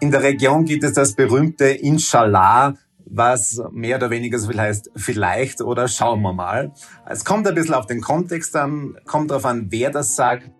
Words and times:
In 0.00 0.12
der 0.12 0.22
Region 0.22 0.64
gibt 0.64 0.84
es 0.84 0.92
das 0.92 1.14
berühmte 1.14 1.64
Inshallah, 1.64 2.74
was 3.04 3.60
mehr 3.72 3.96
oder 3.96 4.10
weniger 4.10 4.38
so 4.38 4.48
viel 4.48 4.60
heißt, 4.60 4.90
vielleicht 4.94 5.60
oder 5.60 5.88
schauen 5.88 6.22
wir 6.22 6.32
mal. 6.32 6.72
Es 7.04 7.24
kommt 7.24 7.48
ein 7.48 7.54
bisschen 7.56 7.74
auf 7.74 7.86
den 7.86 8.00
Kontext 8.00 8.54
an, 8.54 8.96
kommt 9.06 9.30
darauf 9.30 9.44
an, 9.44 9.66
wer 9.70 9.90
das 9.90 10.14
sagt. 10.14 10.50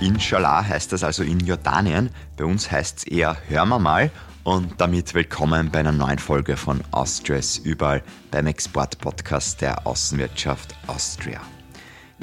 Inshallah 0.00 0.68
heißt 0.68 0.92
das 0.92 1.02
also 1.02 1.22
in 1.22 1.40
Jordanien. 1.40 2.10
Bei 2.36 2.44
uns 2.44 2.70
heißt 2.70 2.98
es 2.98 3.04
eher 3.04 3.38
Hör 3.48 3.64
wir 3.64 3.78
mal. 3.78 4.10
Und 4.44 4.74
damit 4.78 5.14
willkommen 5.14 5.70
bei 5.70 5.78
einer 5.78 5.92
neuen 5.92 6.18
Folge 6.18 6.58
von 6.58 6.82
Austrias 6.90 7.56
überall 7.56 8.02
beim 8.30 8.48
Export-Podcast 8.48 9.62
der 9.62 9.86
Außenwirtschaft 9.86 10.74
Austria. 10.88 11.40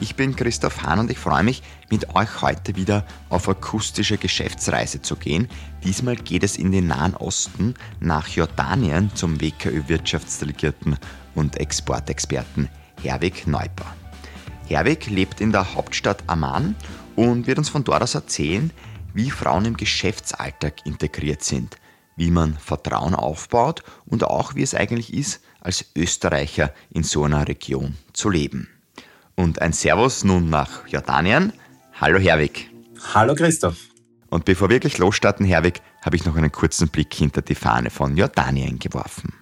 Ich 0.01 0.15
bin 0.15 0.35
Christoph 0.35 0.83
Hahn 0.83 0.99
und 0.99 1.11
ich 1.11 1.17
freue 1.17 1.43
mich, 1.43 1.61
mit 1.89 2.15
euch 2.15 2.41
heute 2.41 2.75
wieder 2.75 3.05
auf 3.29 3.49
akustische 3.49 4.17
Geschäftsreise 4.17 5.01
zu 5.01 5.15
gehen. 5.15 5.47
Diesmal 5.83 6.15
geht 6.15 6.43
es 6.43 6.57
in 6.57 6.71
den 6.71 6.87
Nahen 6.87 7.15
Osten 7.15 7.73
nach 7.99 8.27
Jordanien 8.27 9.11
zum 9.15 9.39
WKÖ-Wirtschaftsdelegierten 9.41 10.97
und 11.35 11.57
Exportexperten 11.57 12.69
Herwig 13.01 13.47
Neuper. 13.47 13.85
Herwig 14.67 15.09
lebt 15.09 15.41
in 15.41 15.51
der 15.51 15.73
Hauptstadt 15.73 16.23
Amman 16.27 16.75
und 17.15 17.47
wird 17.47 17.57
uns 17.57 17.69
von 17.69 17.83
dort 17.83 18.03
aus 18.03 18.15
erzählen, 18.15 18.71
wie 19.13 19.31
Frauen 19.31 19.65
im 19.65 19.77
Geschäftsalltag 19.77 20.85
integriert 20.85 21.43
sind, 21.43 21.77
wie 22.15 22.31
man 22.31 22.57
Vertrauen 22.57 23.15
aufbaut 23.15 23.83
und 24.05 24.23
auch 24.23 24.55
wie 24.55 24.61
es 24.61 24.75
eigentlich 24.75 25.13
ist, 25.13 25.41
als 25.61 25.85
Österreicher 25.95 26.73
in 26.89 27.03
so 27.03 27.23
einer 27.23 27.47
Region 27.47 27.95
zu 28.13 28.29
leben. 28.29 28.69
Und 29.35 29.61
ein 29.61 29.73
Servus 29.73 30.23
nun 30.23 30.49
nach 30.49 30.87
Jordanien. 30.87 31.53
Hallo 32.01 32.17
Herwig. 32.17 32.71
Hallo 33.13 33.35
Christoph. 33.35 33.89
Und 34.29 34.45
bevor 34.45 34.69
wir 34.69 34.75
wirklich 34.75 34.99
losstarten, 34.99 35.45
Herwig, 35.45 35.81
habe 36.01 36.15
ich 36.15 36.23
noch 36.23 36.37
einen 36.37 36.49
kurzen 36.49 36.87
Blick 36.87 37.13
hinter 37.13 37.41
die 37.41 37.55
Fahne 37.55 37.89
von 37.89 38.15
Jordanien 38.15 38.79
geworfen. 38.79 39.33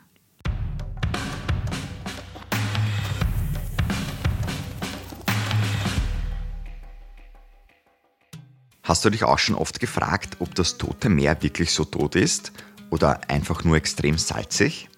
Hast 8.81 9.05
du 9.05 9.11
dich 9.11 9.23
auch 9.23 9.37
schon 9.37 9.53
oft 9.53 9.79
gefragt, 9.79 10.37
ob 10.39 10.55
das 10.55 10.79
Tote 10.79 11.09
Meer 11.09 11.43
wirklich 11.43 11.71
so 11.71 11.85
tot 11.85 12.15
ist 12.15 12.53
oder 12.89 13.29
einfach 13.29 13.65
nur 13.65 13.77
extrem 13.77 14.17
salzig? 14.17 14.89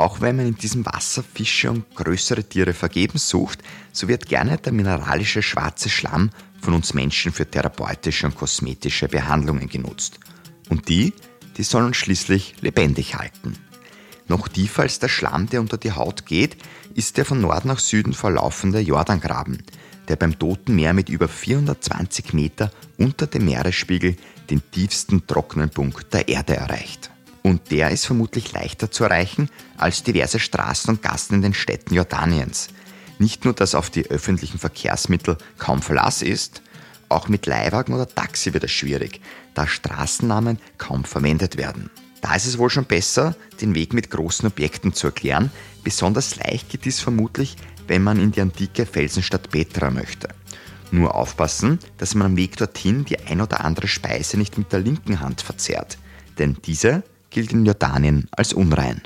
Auch 0.00 0.22
wenn 0.22 0.36
man 0.36 0.46
in 0.46 0.54
diesem 0.54 0.86
Wasser 0.86 1.22
Fische 1.22 1.70
und 1.70 1.94
größere 1.94 2.42
Tiere 2.42 2.72
vergebens 2.72 3.28
sucht, 3.28 3.58
so 3.92 4.08
wird 4.08 4.30
gerne 4.30 4.56
der 4.56 4.72
mineralische 4.72 5.42
schwarze 5.42 5.90
Schlamm 5.90 6.30
von 6.62 6.72
uns 6.72 6.94
Menschen 6.94 7.32
für 7.32 7.44
therapeutische 7.44 8.24
und 8.24 8.34
kosmetische 8.34 9.08
Behandlungen 9.08 9.68
genutzt. 9.68 10.18
Und 10.70 10.88
die, 10.88 11.12
die 11.58 11.62
sollen 11.64 11.84
uns 11.88 11.98
schließlich 11.98 12.54
lebendig 12.62 13.16
halten. 13.16 13.58
Noch 14.26 14.48
tiefer 14.48 14.84
als 14.84 15.00
der 15.00 15.08
Schlamm, 15.08 15.50
der 15.50 15.60
unter 15.60 15.76
die 15.76 15.92
Haut 15.92 16.24
geht, 16.24 16.56
ist 16.94 17.18
der 17.18 17.26
von 17.26 17.42
Nord 17.42 17.66
nach 17.66 17.78
Süden 17.78 18.14
verlaufende 18.14 18.80
Jordangraben, 18.80 19.62
der 20.08 20.16
beim 20.16 20.38
Toten 20.38 20.76
Meer 20.76 20.94
mit 20.94 21.10
über 21.10 21.28
420 21.28 22.32
Meter 22.32 22.70
unter 22.96 23.26
dem 23.26 23.44
Meeresspiegel 23.44 24.16
den 24.48 24.62
tiefsten 24.70 25.26
trockenen 25.26 25.68
Punkt 25.68 26.14
der 26.14 26.26
Erde 26.26 26.56
erreicht. 26.56 27.09
Und 27.42 27.70
der 27.70 27.90
ist 27.90 28.06
vermutlich 28.06 28.52
leichter 28.52 28.90
zu 28.90 29.04
erreichen 29.04 29.48
als 29.76 30.02
diverse 30.02 30.38
Straßen 30.38 30.94
und 30.94 31.02
Gassen 31.02 31.34
in 31.34 31.42
den 31.42 31.54
Städten 31.54 31.94
Jordaniens. 31.94 32.68
Nicht 33.18 33.44
nur, 33.44 33.54
dass 33.54 33.74
auf 33.74 33.90
die 33.90 34.06
öffentlichen 34.06 34.58
Verkehrsmittel 34.58 35.36
kaum 35.58 35.82
Verlass 35.82 36.22
ist, 36.22 36.62
auch 37.08 37.28
mit 37.28 37.46
Leihwagen 37.46 37.94
oder 37.94 38.08
Taxi 38.08 38.54
wird 38.54 38.64
es 38.64 38.70
schwierig, 38.70 39.20
da 39.54 39.66
Straßennamen 39.66 40.58
kaum 40.78 41.04
verwendet 41.04 41.56
werden. 41.56 41.90
Da 42.20 42.34
ist 42.34 42.46
es 42.46 42.58
wohl 42.58 42.70
schon 42.70 42.84
besser, 42.84 43.34
den 43.60 43.74
Weg 43.74 43.92
mit 43.92 44.10
großen 44.10 44.46
Objekten 44.46 44.92
zu 44.92 45.08
erklären. 45.08 45.50
Besonders 45.82 46.36
leicht 46.36 46.68
geht 46.68 46.84
dies 46.84 47.00
vermutlich, 47.00 47.56
wenn 47.86 48.02
man 48.02 48.20
in 48.20 48.30
die 48.30 48.40
antike 48.40 48.86
Felsenstadt 48.86 49.50
Petra 49.50 49.90
möchte. 49.90 50.28
Nur 50.92 51.14
aufpassen, 51.14 51.78
dass 51.98 52.14
man 52.14 52.26
am 52.26 52.36
Weg 52.36 52.56
dorthin 52.56 53.04
die 53.04 53.18
ein 53.18 53.40
oder 53.40 53.64
andere 53.64 53.88
Speise 53.88 54.36
nicht 54.36 54.58
mit 54.58 54.72
der 54.72 54.80
linken 54.80 55.20
Hand 55.20 55.40
verzehrt, 55.40 55.98
denn 56.38 56.56
diese 56.64 57.02
gilt 57.30 57.52
in 57.52 57.64
Jordanien 57.64 58.28
als 58.32 58.52
unrein. 58.52 59.02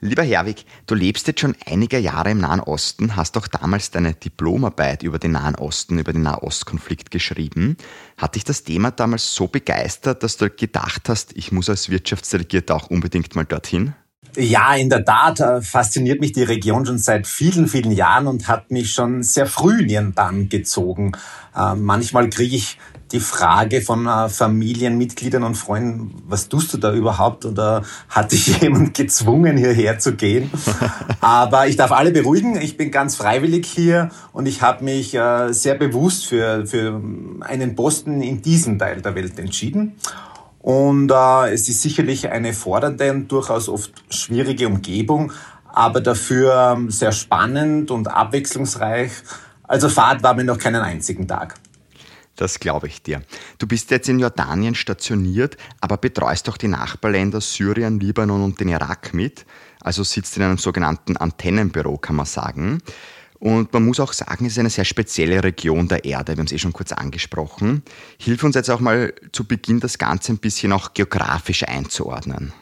Lieber 0.00 0.22
Herwig, 0.22 0.64
du 0.86 0.94
lebst 0.94 1.26
jetzt 1.26 1.40
schon 1.40 1.56
einige 1.66 1.98
Jahre 1.98 2.30
im 2.30 2.38
Nahen 2.38 2.60
Osten, 2.60 3.16
hast 3.16 3.36
auch 3.36 3.48
damals 3.48 3.90
deine 3.90 4.14
Diplomarbeit 4.14 5.02
über 5.02 5.18
den 5.18 5.32
Nahen 5.32 5.56
Osten, 5.56 5.98
über 5.98 6.12
den 6.12 6.22
Nahostkonflikt 6.22 7.10
geschrieben. 7.10 7.76
Hat 8.16 8.36
dich 8.36 8.44
das 8.44 8.62
Thema 8.62 8.92
damals 8.92 9.34
so 9.34 9.48
begeistert, 9.48 10.22
dass 10.22 10.36
du 10.36 10.50
gedacht 10.50 11.08
hast, 11.08 11.36
ich 11.36 11.50
muss 11.50 11.68
als 11.68 11.90
Wirtschaftsdelegierter 11.90 12.76
auch 12.76 12.90
unbedingt 12.90 13.34
mal 13.34 13.44
dorthin? 13.44 13.94
Ja, 14.36 14.74
in 14.74 14.90
der 14.90 15.04
Tat 15.04 15.40
äh, 15.40 15.60
fasziniert 15.62 16.20
mich 16.20 16.32
die 16.32 16.42
Region 16.42 16.86
schon 16.86 16.98
seit 16.98 17.26
vielen, 17.26 17.66
vielen 17.66 17.92
Jahren 17.92 18.26
und 18.26 18.48
hat 18.48 18.70
mich 18.70 18.92
schon 18.92 19.22
sehr 19.22 19.46
früh 19.46 19.82
in 19.82 19.88
ihren 19.88 20.12
Bann 20.12 20.48
gezogen. 20.48 21.12
Äh, 21.56 21.74
manchmal 21.74 22.30
kriege 22.30 22.56
ich 22.56 22.78
die 23.12 23.20
Frage 23.20 23.80
von 23.80 24.06
äh, 24.06 24.28
Familienmitgliedern 24.28 25.42
und 25.42 25.54
Freunden, 25.54 26.22
was 26.26 26.48
tust 26.48 26.74
du 26.74 26.78
da 26.78 26.92
überhaupt? 26.92 27.44
Oder 27.44 27.82
hat 28.08 28.32
dich 28.32 28.46
jemand 28.60 28.94
gezwungen, 28.94 29.56
hierher 29.56 29.98
zu 29.98 30.14
gehen? 30.14 30.50
Aber 31.20 31.66
ich 31.66 31.76
darf 31.76 31.92
alle 31.92 32.10
beruhigen, 32.10 32.60
ich 32.60 32.76
bin 32.76 32.90
ganz 32.90 33.16
freiwillig 33.16 33.66
hier 33.66 34.10
und 34.32 34.46
ich 34.46 34.62
habe 34.62 34.84
mich 34.84 35.14
äh, 35.14 35.52
sehr 35.52 35.74
bewusst 35.74 36.26
für, 36.26 36.66
für 36.66 37.00
einen 37.40 37.74
Posten 37.74 38.22
in 38.22 38.42
diesem 38.42 38.78
Teil 38.78 39.00
der 39.00 39.14
Welt 39.14 39.38
entschieden. 39.38 39.96
Und 40.60 41.10
äh, 41.10 41.52
es 41.52 41.68
ist 41.68 41.82
sicherlich 41.82 42.28
eine 42.28 42.52
fordernde 42.52 43.10
und 43.12 43.28
durchaus 43.28 43.68
oft 43.68 43.92
schwierige 44.10 44.66
Umgebung, 44.66 45.32
aber 45.72 46.00
dafür 46.00 46.74
ähm, 46.76 46.90
sehr 46.90 47.12
spannend 47.12 47.90
und 47.90 48.08
abwechslungsreich. 48.08 49.12
Also 49.62 49.88
Fahrt 49.88 50.22
war 50.22 50.34
mir 50.34 50.44
noch 50.44 50.58
keinen 50.58 50.82
einzigen 50.82 51.28
Tag. 51.28 51.54
Das 52.36 52.60
glaube 52.60 52.86
ich 52.86 53.02
dir. 53.02 53.22
Du 53.58 53.66
bist 53.66 53.90
jetzt 53.90 54.08
in 54.08 54.20
Jordanien 54.20 54.76
stationiert, 54.76 55.56
aber 55.80 55.96
betreust 55.96 56.46
doch 56.46 56.56
die 56.56 56.68
Nachbarländer 56.68 57.40
Syrien, 57.40 57.98
Libanon 57.98 58.44
und 58.44 58.60
den 58.60 58.68
Irak 58.68 59.12
mit. 59.12 59.44
Also 59.80 60.04
sitzt 60.04 60.36
in 60.36 60.44
einem 60.44 60.58
sogenannten 60.58 61.16
Antennenbüro, 61.16 61.98
kann 61.98 62.14
man 62.14 62.26
sagen. 62.26 62.80
Und 63.40 63.72
man 63.72 63.84
muss 63.84 64.00
auch 64.00 64.12
sagen, 64.12 64.46
es 64.46 64.52
ist 64.52 64.58
eine 64.58 64.70
sehr 64.70 64.84
spezielle 64.84 65.44
Region 65.44 65.86
der 65.88 66.04
Erde. 66.04 66.32
Wir 66.32 66.38
haben 66.38 66.46
es 66.46 66.52
eh 66.52 66.58
schon 66.58 66.72
kurz 66.72 66.92
angesprochen. 66.92 67.82
Hilf 68.18 68.42
uns 68.42 68.56
jetzt 68.56 68.70
auch 68.70 68.80
mal 68.80 69.12
zu 69.32 69.44
Beginn 69.44 69.80
das 69.80 69.98
Ganze 69.98 70.32
ein 70.32 70.38
bisschen 70.38 70.72
auch 70.72 70.92
geografisch 70.92 71.62
einzuordnen. 71.66 72.52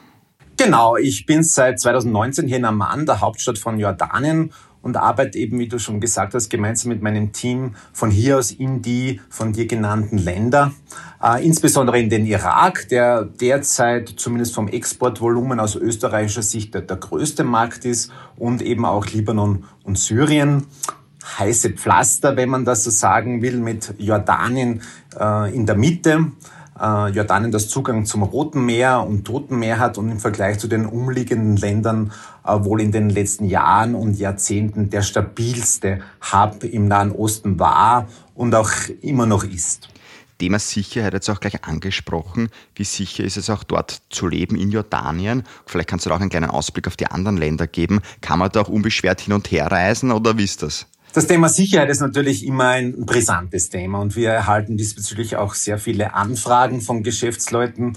Genau, 0.58 0.96
ich 0.96 1.26
bin 1.26 1.42
seit 1.42 1.80
2019 1.80 2.48
hier 2.48 2.56
in 2.56 2.64
Amman, 2.64 3.06
der 3.06 3.20
Hauptstadt 3.20 3.58
von 3.58 3.78
Jordanien 3.78 4.52
und 4.86 4.96
arbeite 4.96 5.36
eben, 5.36 5.58
wie 5.58 5.66
du 5.66 5.80
schon 5.80 6.00
gesagt 6.00 6.32
hast, 6.34 6.48
gemeinsam 6.48 6.90
mit 6.90 7.02
meinem 7.02 7.32
Team 7.32 7.74
von 7.92 8.08
hier 8.08 8.38
aus 8.38 8.52
in 8.52 8.82
die 8.82 9.20
von 9.28 9.52
dir 9.52 9.66
genannten 9.66 10.16
Länder, 10.16 10.72
äh, 11.20 11.44
insbesondere 11.44 11.98
in 11.98 12.08
den 12.08 12.24
Irak, 12.24 12.88
der 12.88 13.24
derzeit 13.24 14.08
zumindest 14.16 14.54
vom 14.54 14.68
Exportvolumen 14.68 15.58
aus 15.58 15.74
österreichischer 15.74 16.42
Sicht 16.42 16.72
der, 16.72 16.82
der 16.82 16.98
größte 16.98 17.42
Markt 17.42 17.84
ist 17.84 18.12
und 18.36 18.62
eben 18.62 18.84
auch 18.84 19.06
Libanon 19.06 19.64
und 19.82 19.98
Syrien. 19.98 20.66
Heiße 21.36 21.70
Pflaster, 21.70 22.36
wenn 22.36 22.48
man 22.48 22.64
das 22.64 22.84
so 22.84 22.90
sagen 22.90 23.42
will, 23.42 23.58
mit 23.58 23.92
Jordanien 23.98 24.82
äh, 25.18 25.52
in 25.52 25.66
der 25.66 25.74
Mitte 25.74 26.30
äh, 26.80 27.08
Jordanien 27.10 27.52
das 27.52 27.68
Zugang 27.68 28.04
zum 28.04 28.22
Roten 28.22 28.64
Meer 28.64 29.04
und 29.06 29.24
Toten 29.24 29.58
Meer 29.58 29.78
hat 29.78 29.98
und 29.98 30.10
im 30.10 30.18
Vergleich 30.18 30.58
zu 30.58 30.68
den 30.68 30.86
umliegenden 30.86 31.56
Ländern 31.56 32.12
äh, 32.44 32.52
wohl 32.64 32.80
in 32.80 32.92
den 32.92 33.10
letzten 33.10 33.46
Jahren 33.46 33.94
und 33.94 34.18
Jahrzehnten 34.18 34.90
der 34.90 35.02
stabilste 35.02 36.00
Hub 36.32 36.64
im 36.64 36.88
Nahen 36.88 37.12
Osten 37.12 37.58
war 37.58 38.08
und 38.34 38.54
auch 38.54 38.70
immer 39.00 39.26
noch 39.26 39.44
ist. 39.44 39.88
Thema 40.38 40.58
Sicherheit 40.58 41.14
jetzt 41.14 41.30
auch 41.30 41.40
gleich 41.40 41.64
angesprochen. 41.64 42.50
Wie 42.74 42.84
sicher 42.84 43.24
ist 43.24 43.38
es 43.38 43.48
auch 43.48 43.64
dort 43.64 44.02
zu 44.10 44.26
leben 44.26 44.56
in 44.56 44.70
Jordanien? 44.70 45.44
Vielleicht 45.64 45.88
kannst 45.88 46.04
du 46.04 46.10
auch 46.10 46.20
einen 46.20 46.28
kleinen 46.28 46.50
Ausblick 46.50 46.86
auf 46.86 46.96
die 46.96 47.06
anderen 47.06 47.38
Länder 47.38 47.66
geben. 47.66 48.00
Kann 48.20 48.38
man 48.38 48.50
da 48.50 48.60
auch 48.60 48.68
unbeschwert 48.68 49.22
hin 49.22 49.32
und 49.32 49.50
her 49.50 49.70
reisen 49.70 50.12
oder 50.12 50.36
wie 50.36 50.44
ist 50.44 50.62
das? 50.62 50.86
Das 51.16 51.26
Thema 51.26 51.48
Sicherheit 51.48 51.88
ist 51.88 52.00
natürlich 52.00 52.44
immer 52.44 52.68
ein 52.68 53.06
brisantes 53.06 53.70
Thema 53.70 54.00
und 54.00 54.16
wir 54.16 54.28
erhalten 54.28 54.76
diesbezüglich 54.76 55.36
auch 55.36 55.54
sehr 55.54 55.78
viele 55.78 56.12
Anfragen 56.12 56.82
von 56.82 57.02
Geschäftsleuten. 57.02 57.96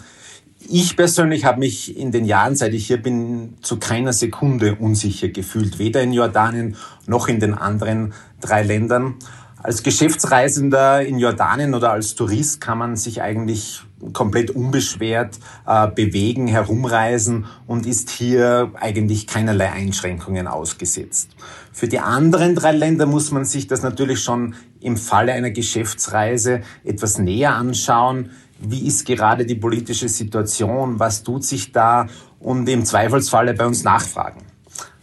Ich 0.69 0.95
persönlich 0.95 1.43
habe 1.43 1.59
mich 1.59 1.97
in 1.97 2.13
den 2.13 2.23
Jahren, 2.23 2.55
seit 2.55 2.73
ich 2.73 2.87
hier 2.87 3.01
bin, 3.01 3.57
zu 3.61 3.77
keiner 3.77 4.13
Sekunde 4.13 4.75
unsicher 4.75 5.27
gefühlt, 5.27 5.79
weder 5.79 6.01
in 6.01 6.13
Jordanien 6.13 6.77
noch 7.07 7.27
in 7.27 7.41
den 7.41 7.55
anderen 7.55 8.13
drei 8.39 8.63
Ländern. 8.63 9.15
Als 9.61 9.83
Geschäftsreisender 9.83 11.05
in 11.05 11.19
Jordanien 11.19 11.73
oder 11.73 11.91
als 11.91 12.15
Tourist 12.15 12.61
kann 12.61 12.77
man 12.77 12.95
sich 12.95 13.21
eigentlich 13.21 13.81
komplett 14.13 14.51
unbeschwert 14.51 15.39
äh, 15.65 15.87
bewegen, 15.87 16.47
herumreisen 16.47 17.45
und 17.67 17.85
ist 17.85 18.09
hier 18.09 18.71
eigentlich 18.79 19.27
keinerlei 19.27 19.71
Einschränkungen 19.71 20.47
ausgesetzt. 20.47 21.29
Für 21.71 21.87
die 21.87 21.99
anderen 21.99 22.55
drei 22.55 22.71
Länder 22.71 23.05
muss 23.05 23.31
man 23.31 23.45
sich 23.45 23.67
das 23.67 23.83
natürlich 23.83 24.21
schon 24.21 24.55
im 24.81 24.97
Falle 24.97 25.33
einer 25.33 25.51
Geschäftsreise 25.51 26.61
etwas 26.83 27.17
näher 27.17 27.55
anschauen. 27.55 28.31
Wie 28.59 28.85
ist 28.87 29.05
gerade 29.05 29.45
die 29.45 29.55
politische 29.55 30.09
Situation? 30.09 30.99
Was 30.99 31.23
tut 31.23 31.43
sich 31.43 31.71
da? 31.71 32.07
Und 32.39 32.67
im 32.69 32.85
Zweifelsfalle 32.85 33.53
bei 33.53 33.65
uns 33.65 33.83
nachfragen. 33.83 34.43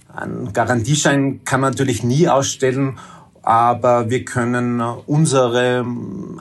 Ein 0.08 0.54
Garantieschein 0.54 1.44
kann 1.44 1.60
man 1.60 1.72
natürlich 1.72 2.02
nie 2.02 2.28
ausstellen 2.28 2.99
aber 3.46 4.10
wir 4.10 4.25
können 4.25 4.81
unsere 4.81 5.87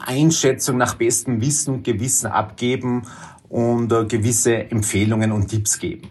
Einschätzung 0.04 0.78
nach 0.78 0.96
bestem 0.96 1.40
Wissen 1.40 1.76
und 1.76 1.84
Gewissen 1.84 2.26
abgeben 2.26 3.04
und 3.48 3.92
äh, 3.92 4.06
gewisse 4.06 4.72
Empfehlungen 4.72 5.32
und 5.32 5.48
Tipps 5.48 5.78
geben. 5.78 6.10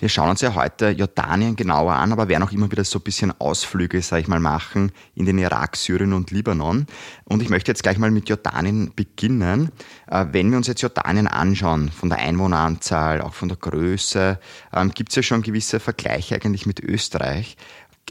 Wir 0.00 0.08
schauen 0.08 0.30
uns 0.30 0.40
ja 0.40 0.54
heute 0.54 0.88
Jordanien 0.90 1.56
genauer 1.56 1.92
an, 1.92 2.10
aber 2.12 2.28
werden 2.28 2.42
auch 2.42 2.52
immer 2.52 2.70
wieder 2.70 2.84
so 2.84 2.98
ein 2.98 3.02
bisschen 3.02 3.34
Ausflüge, 3.38 4.00
sage 4.00 4.22
ich 4.22 4.28
mal, 4.28 4.40
machen 4.40 4.92
in 5.14 5.26
den 5.26 5.36
Irak, 5.36 5.76
Syrien 5.76 6.14
und 6.14 6.30
Libanon. 6.30 6.86
Und 7.24 7.42
ich 7.42 7.50
möchte 7.50 7.70
jetzt 7.70 7.82
gleich 7.82 7.98
mal 7.98 8.10
mit 8.10 8.26
Jordanien 8.30 8.92
beginnen. 8.96 9.70
Äh, 10.10 10.24
wenn 10.32 10.50
wir 10.50 10.56
uns 10.56 10.68
jetzt 10.68 10.80
Jordanien 10.80 11.26
anschauen, 11.26 11.90
von 11.90 12.08
der 12.08 12.18
Einwohneranzahl, 12.18 13.20
auch 13.20 13.34
von 13.34 13.48
der 13.50 13.58
Größe, 13.58 14.40
ähm, 14.72 14.90
gibt 14.92 15.10
es 15.10 15.16
ja 15.16 15.22
schon 15.22 15.42
gewisse 15.42 15.80
Vergleiche 15.80 16.34
eigentlich 16.34 16.64
mit 16.64 16.80
Österreich. 16.80 17.58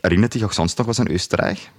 Erinnert 0.02 0.34
dich 0.34 0.46
auch 0.46 0.54
sonst 0.54 0.80
noch 0.80 0.88
was 0.88 1.00
an 1.00 1.08
Österreich? 1.08 1.72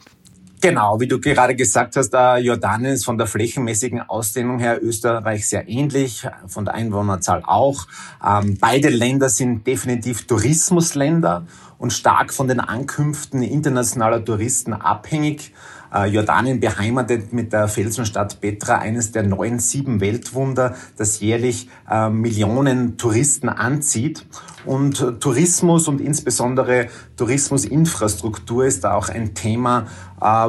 Genau, 0.62 1.00
wie 1.00 1.08
du 1.08 1.18
gerade 1.18 1.56
gesagt 1.56 1.96
hast, 1.96 2.12
Jordanien 2.12 2.92
ist 2.92 3.06
von 3.06 3.16
der 3.16 3.26
flächenmäßigen 3.26 4.02
Ausdehnung 4.02 4.58
her 4.58 4.78
Österreich 4.82 5.48
sehr 5.48 5.66
ähnlich, 5.70 6.28
von 6.48 6.66
der 6.66 6.74
Einwohnerzahl 6.74 7.42
auch. 7.46 7.86
Ähm, 8.22 8.58
beide 8.60 8.90
Länder 8.90 9.30
sind 9.30 9.66
definitiv 9.66 10.26
Tourismusländer 10.26 11.46
und 11.80 11.94
stark 11.94 12.32
von 12.32 12.46
den 12.46 12.60
Ankünften 12.60 13.42
internationaler 13.42 14.22
Touristen 14.22 14.74
abhängig. 14.74 15.54
Äh, 15.92 16.08
Jordanien 16.08 16.60
beheimatet 16.60 17.32
mit 17.32 17.54
der 17.54 17.68
Felsenstadt 17.68 18.40
Petra 18.40 18.78
eines 18.78 19.12
der 19.12 19.22
neuen 19.22 19.58
sieben 19.58 20.00
Weltwunder, 20.00 20.74
das 20.98 21.20
jährlich 21.20 21.70
äh, 21.90 22.10
Millionen 22.10 22.98
Touristen 22.98 23.48
anzieht. 23.48 24.26
Und 24.66 25.00
äh, 25.00 25.12
Tourismus 25.12 25.88
und 25.88 26.02
insbesondere 26.02 26.88
Tourismusinfrastruktur 27.16 28.66
ist 28.66 28.84
da 28.84 28.94
auch 28.94 29.08
ein 29.08 29.34
Thema, 29.34 29.86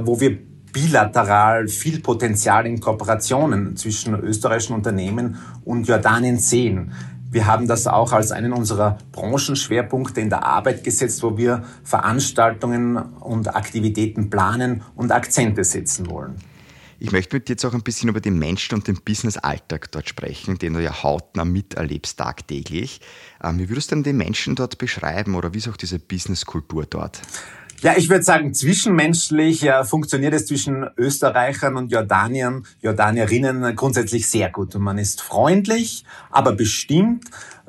wo 0.03 0.19
wir 0.19 0.37
bilateral 0.73 1.67
viel 1.67 2.01
Potenzial 2.01 2.65
in 2.65 2.79
Kooperationen 2.79 3.75
zwischen 3.77 4.15
österreichischen 4.15 4.75
Unternehmen 4.75 5.37
und 5.63 5.87
Jordanien 5.87 6.37
sehen. 6.37 6.91
Wir 7.31 7.47
haben 7.47 7.65
das 7.65 7.87
auch 7.87 8.11
als 8.11 8.33
einen 8.33 8.51
unserer 8.51 8.97
Branchenschwerpunkte 9.13 10.19
in 10.19 10.29
der 10.29 10.43
Arbeit 10.43 10.83
gesetzt, 10.83 11.23
wo 11.23 11.37
wir 11.37 11.63
Veranstaltungen 11.81 12.97
und 12.97 13.55
Aktivitäten 13.55 14.29
planen 14.29 14.83
und 14.95 15.13
Akzente 15.13 15.63
setzen 15.63 16.09
wollen. 16.09 16.35
Ich 16.99 17.13
möchte 17.13 17.37
mit 17.37 17.47
dir 17.47 17.53
jetzt 17.53 17.63
auch 17.63 17.73
ein 17.73 17.83
bisschen 17.83 18.09
über 18.09 18.19
den 18.19 18.37
Menschen 18.37 18.75
und 18.75 18.87
den 18.87 18.97
Business-Alltag 18.97 19.91
dort 19.93 20.09
sprechen, 20.09 20.57
den 20.57 20.73
du 20.73 20.83
ja 20.83 21.03
hautnah 21.03 21.45
miterlebst 21.45 22.19
tagtäglich. 22.19 22.99
Ähm, 23.41 23.59
wie 23.59 23.69
würdest 23.69 23.91
du 23.91 23.95
denn 23.95 24.03
den 24.03 24.17
Menschen 24.17 24.55
dort 24.55 24.77
beschreiben 24.77 25.33
oder 25.35 25.53
wie 25.53 25.59
ist 25.59 25.69
auch 25.69 25.77
diese 25.77 25.99
Business-Kultur 25.99 26.85
dort? 26.85 27.21
Ja, 27.81 27.93
ich 27.97 28.11
würde 28.11 28.23
sagen, 28.23 28.53
zwischenmenschlich 28.53 29.61
ja, 29.61 29.83
funktioniert 29.83 30.35
es 30.35 30.45
zwischen 30.45 30.85
Österreichern 30.97 31.77
und 31.77 31.91
Jordaniern, 31.91 32.63
Jordanierinnen 32.79 33.75
grundsätzlich 33.75 34.29
sehr 34.29 34.51
gut. 34.51 34.75
Und 34.75 34.83
man 34.83 34.99
ist 34.99 35.19
freundlich, 35.19 36.05
aber 36.29 36.51
bestimmt, 36.51 37.25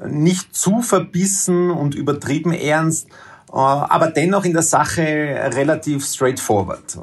nicht 0.06 0.54
zu 0.54 0.82
verbissen 0.82 1.70
und 1.70 1.94
übertrieben 1.94 2.52
ernst, 2.52 3.08
äh, 3.08 3.52
aber 3.54 4.10
dennoch 4.10 4.44
in 4.44 4.52
der 4.52 4.60
Sache 4.60 5.02
relativ 5.02 6.04
straightforward. 6.04 6.98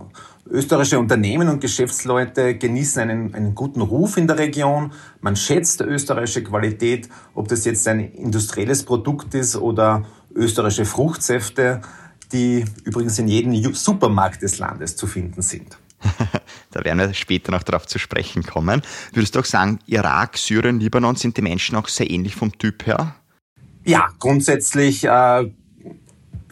Österreichische 0.47 0.99
Unternehmen 0.99 1.49
und 1.49 1.61
Geschäftsleute 1.61 2.59
genießen 2.59 3.01
einen, 3.01 3.33
einen 3.33 3.55
guten 3.55 3.81
Ruf 3.81 4.17
in 4.17 4.27
der 4.27 4.37
Region. 4.37 4.91
Man 5.21 5.35
schätzt 5.35 5.81
österreichische 5.81 6.43
Qualität, 6.43 7.09
ob 7.33 7.47
das 7.47 7.65
jetzt 7.65 7.87
ein 7.87 7.99
industrielles 7.99 8.83
Produkt 8.83 9.33
ist 9.33 9.55
oder 9.55 10.05
österreichische 10.35 10.85
Fruchtsäfte 10.85 11.81
die 12.31 12.65
übrigens 12.83 13.19
in 13.19 13.27
jedem 13.27 13.73
Supermarkt 13.73 14.41
des 14.41 14.59
Landes 14.59 14.95
zu 14.95 15.07
finden 15.07 15.41
sind. 15.41 15.77
da 16.71 16.83
werden 16.85 16.99
wir 16.99 17.13
später 17.13 17.51
noch 17.51 17.63
darauf 17.63 17.85
zu 17.85 17.99
sprechen 17.99 18.43
kommen. 18.43 18.81
Würdest 19.13 19.35
du 19.35 19.39
auch 19.39 19.45
sagen, 19.45 19.79
Irak, 19.85 20.37
Syrien, 20.37 20.79
Libanon 20.79 21.15
sind 21.15 21.35
die 21.37 21.41
Menschen 21.41 21.75
auch 21.75 21.87
sehr 21.87 22.09
ähnlich 22.09 22.35
vom 22.35 22.57
Typ 22.57 22.85
her? 22.85 23.15
Ja, 23.83 24.09
grundsätzlich 24.19 25.03
äh, 25.03 25.51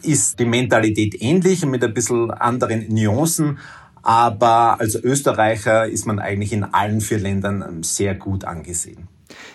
ist 0.02 0.38
die 0.38 0.44
Mentalität 0.44 1.20
ähnlich 1.22 1.64
mit 1.64 1.82
ein 1.82 1.94
bisschen 1.94 2.30
anderen 2.30 2.86
Nuancen. 2.88 3.58
Aber 4.02 4.80
als 4.80 4.94
Österreicher 4.94 5.86
ist 5.86 6.06
man 6.06 6.18
eigentlich 6.18 6.52
in 6.52 6.64
allen 6.64 7.00
vier 7.00 7.18
Ländern 7.18 7.82
sehr 7.82 8.14
gut 8.14 8.44
angesehen 8.44 9.08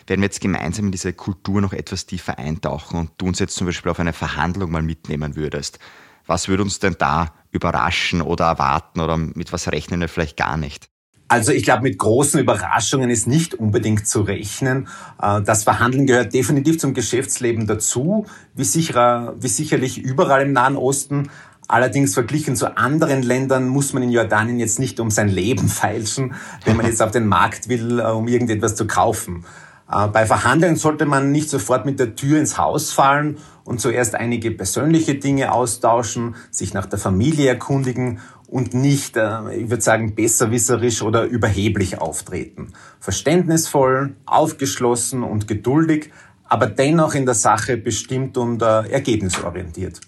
werden 0.07 0.21
wir 0.21 0.27
jetzt 0.27 0.41
gemeinsam 0.41 0.85
in 0.85 0.91
diese 0.91 1.13
Kultur 1.13 1.61
noch 1.61 1.73
etwas 1.73 2.05
tiefer 2.05 2.37
eintauchen 2.37 2.99
und 2.99 3.11
du 3.17 3.27
uns 3.27 3.39
jetzt 3.39 3.55
zum 3.55 3.67
Beispiel 3.67 3.91
auf 3.91 3.99
eine 3.99 4.13
Verhandlung 4.13 4.71
mal 4.71 4.81
mitnehmen 4.81 5.35
würdest. 5.35 5.79
Was 6.25 6.47
würde 6.47 6.63
uns 6.63 6.79
denn 6.79 6.95
da 6.97 7.33
überraschen 7.51 8.21
oder 8.21 8.45
erwarten 8.45 8.99
oder 8.99 9.17
mit 9.17 9.53
was 9.53 9.71
rechnen 9.71 9.99
wir 10.01 10.09
vielleicht 10.09 10.37
gar 10.37 10.57
nicht? 10.57 10.89
Also 11.27 11.51
ich 11.51 11.63
glaube, 11.63 11.83
mit 11.83 11.97
großen 11.97 12.39
Überraschungen 12.39 13.09
ist 13.09 13.27
nicht 13.27 13.55
unbedingt 13.55 14.07
zu 14.07 14.21
rechnen. 14.21 14.87
Äh, 15.21 15.41
das 15.41 15.63
Verhandeln 15.63 16.05
gehört 16.05 16.33
definitiv 16.33 16.77
zum 16.77 16.93
Geschäftsleben 16.93 17.65
dazu, 17.65 18.25
wie, 18.53 18.63
sicher, 18.63 19.33
wie 19.39 19.47
sicherlich 19.47 19.97
überall 19.97 20.43
im 20.43 20.51
Nahen 20.53 20.75
Osten. 20.75 21.29
Allerdings 21.67 22.13
verglichen 22.13 22.55
zu 22.55 22.77
anderen 22.77 23.23
Ländern 23.23 23.67
muss 23.67 23.93
man 23.93 24.03
in 24.03 24.11
Jordanien 24.11 24.59
jetzt 24.59 24.79
nicht 24.79 24.99
um 24.99 25.09
sein 25.09 25.29
Leben 25.29 25.67
feilschen, 25.69 26.35
wenn 26.65 26.77
man 26.77 26.85
jetzt 26.85 27.01
auf 27.01 27.11
den 27.11 27.25
Markt 27.25 27.67
will, 27.67 27.99
äh, 27.99 28.03
um 28.03 28.27
irgendetwas 28.27 28.75
zu 28.75 28.85
kaufen. 28.85 29.45
Äh, 29.94 30.07
bei 30.07 30.25
Verhandeln 30.25 30.75
sollte 30.75 31.06
man 31.06 31.31
nicht 31.31 31.50
sofort 31.50 31.86
mit 31.86 32.00
der 32.00 32.16
Tür 32.16 32.40
ins 32.40 32.57
Haus 32.57 32.92
fallen 32.92 33.38
und 33.63 33.80
zuerst 33.80 34.16
einige 34.16 34.51
persönliche 34.51 35.16
Dinge 35.16 35.51
austauschen, 35.51 36.36
sich 36.51 36.74
nach 36.74 36.86
der 36.86 37.00
Familie 37.00 37.48
erkundigen 37.50 38.19
und 38.48 38.74
nicht, 38.74 39.18
äh, 39.18 39.56
ich 39.56 39.69
würde 39.69 39.81
sagen, 39.81 40.16
besserwisserisch 40.16 41.01
oder 41.01 41.24
überheblich 41.25 42.00
auftreten. 42.00 42.74
Verständnisvoll, 43.00 44.16
aufgeschlossen 44.25 45.24
und 45.24 45.48
geduldig, 45.48 46.12
aber 46.45 46.68
dennoch 46.68 47.13
in 47.16 47.25
der 47.25 47.35
Sache 47.35 47.78
bestimmt 47.78 48.38
und 48.38 48.62
äh, 48.62 48.90
ergebnisorientiert. 48.90 50.02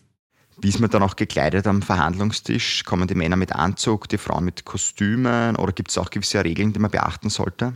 Wie 0.57 0.69
ist 0.69 0.79
man 0.79 0.89
dann 0.89 1.03
auch 1.03 1.17
gekleidet 1.17 1.67
am 1.67 1.81
Verhandlungstisch? 1.81 2.85
Kommen 2.85 3.07
die 3.07 3.15
Männer 3.15 3.35
mit 3.35 3.51
Anzug, 3.51 4.07
die 4.07 4.17
Frauen 4.17 4.45
mit 4.45 4.63
Kostümen 4.63 5.57
oder 5.57 5.73
gibt 5.73 5.91
es 5.91 5.97
auch 5.97 6.09
gewisse 6.09 6.43
Regeln, 6.43 6.71
die 6.71 6.79
man 6.79 6.91
beachten 6.91 7.29
sollte? 7.29 7.73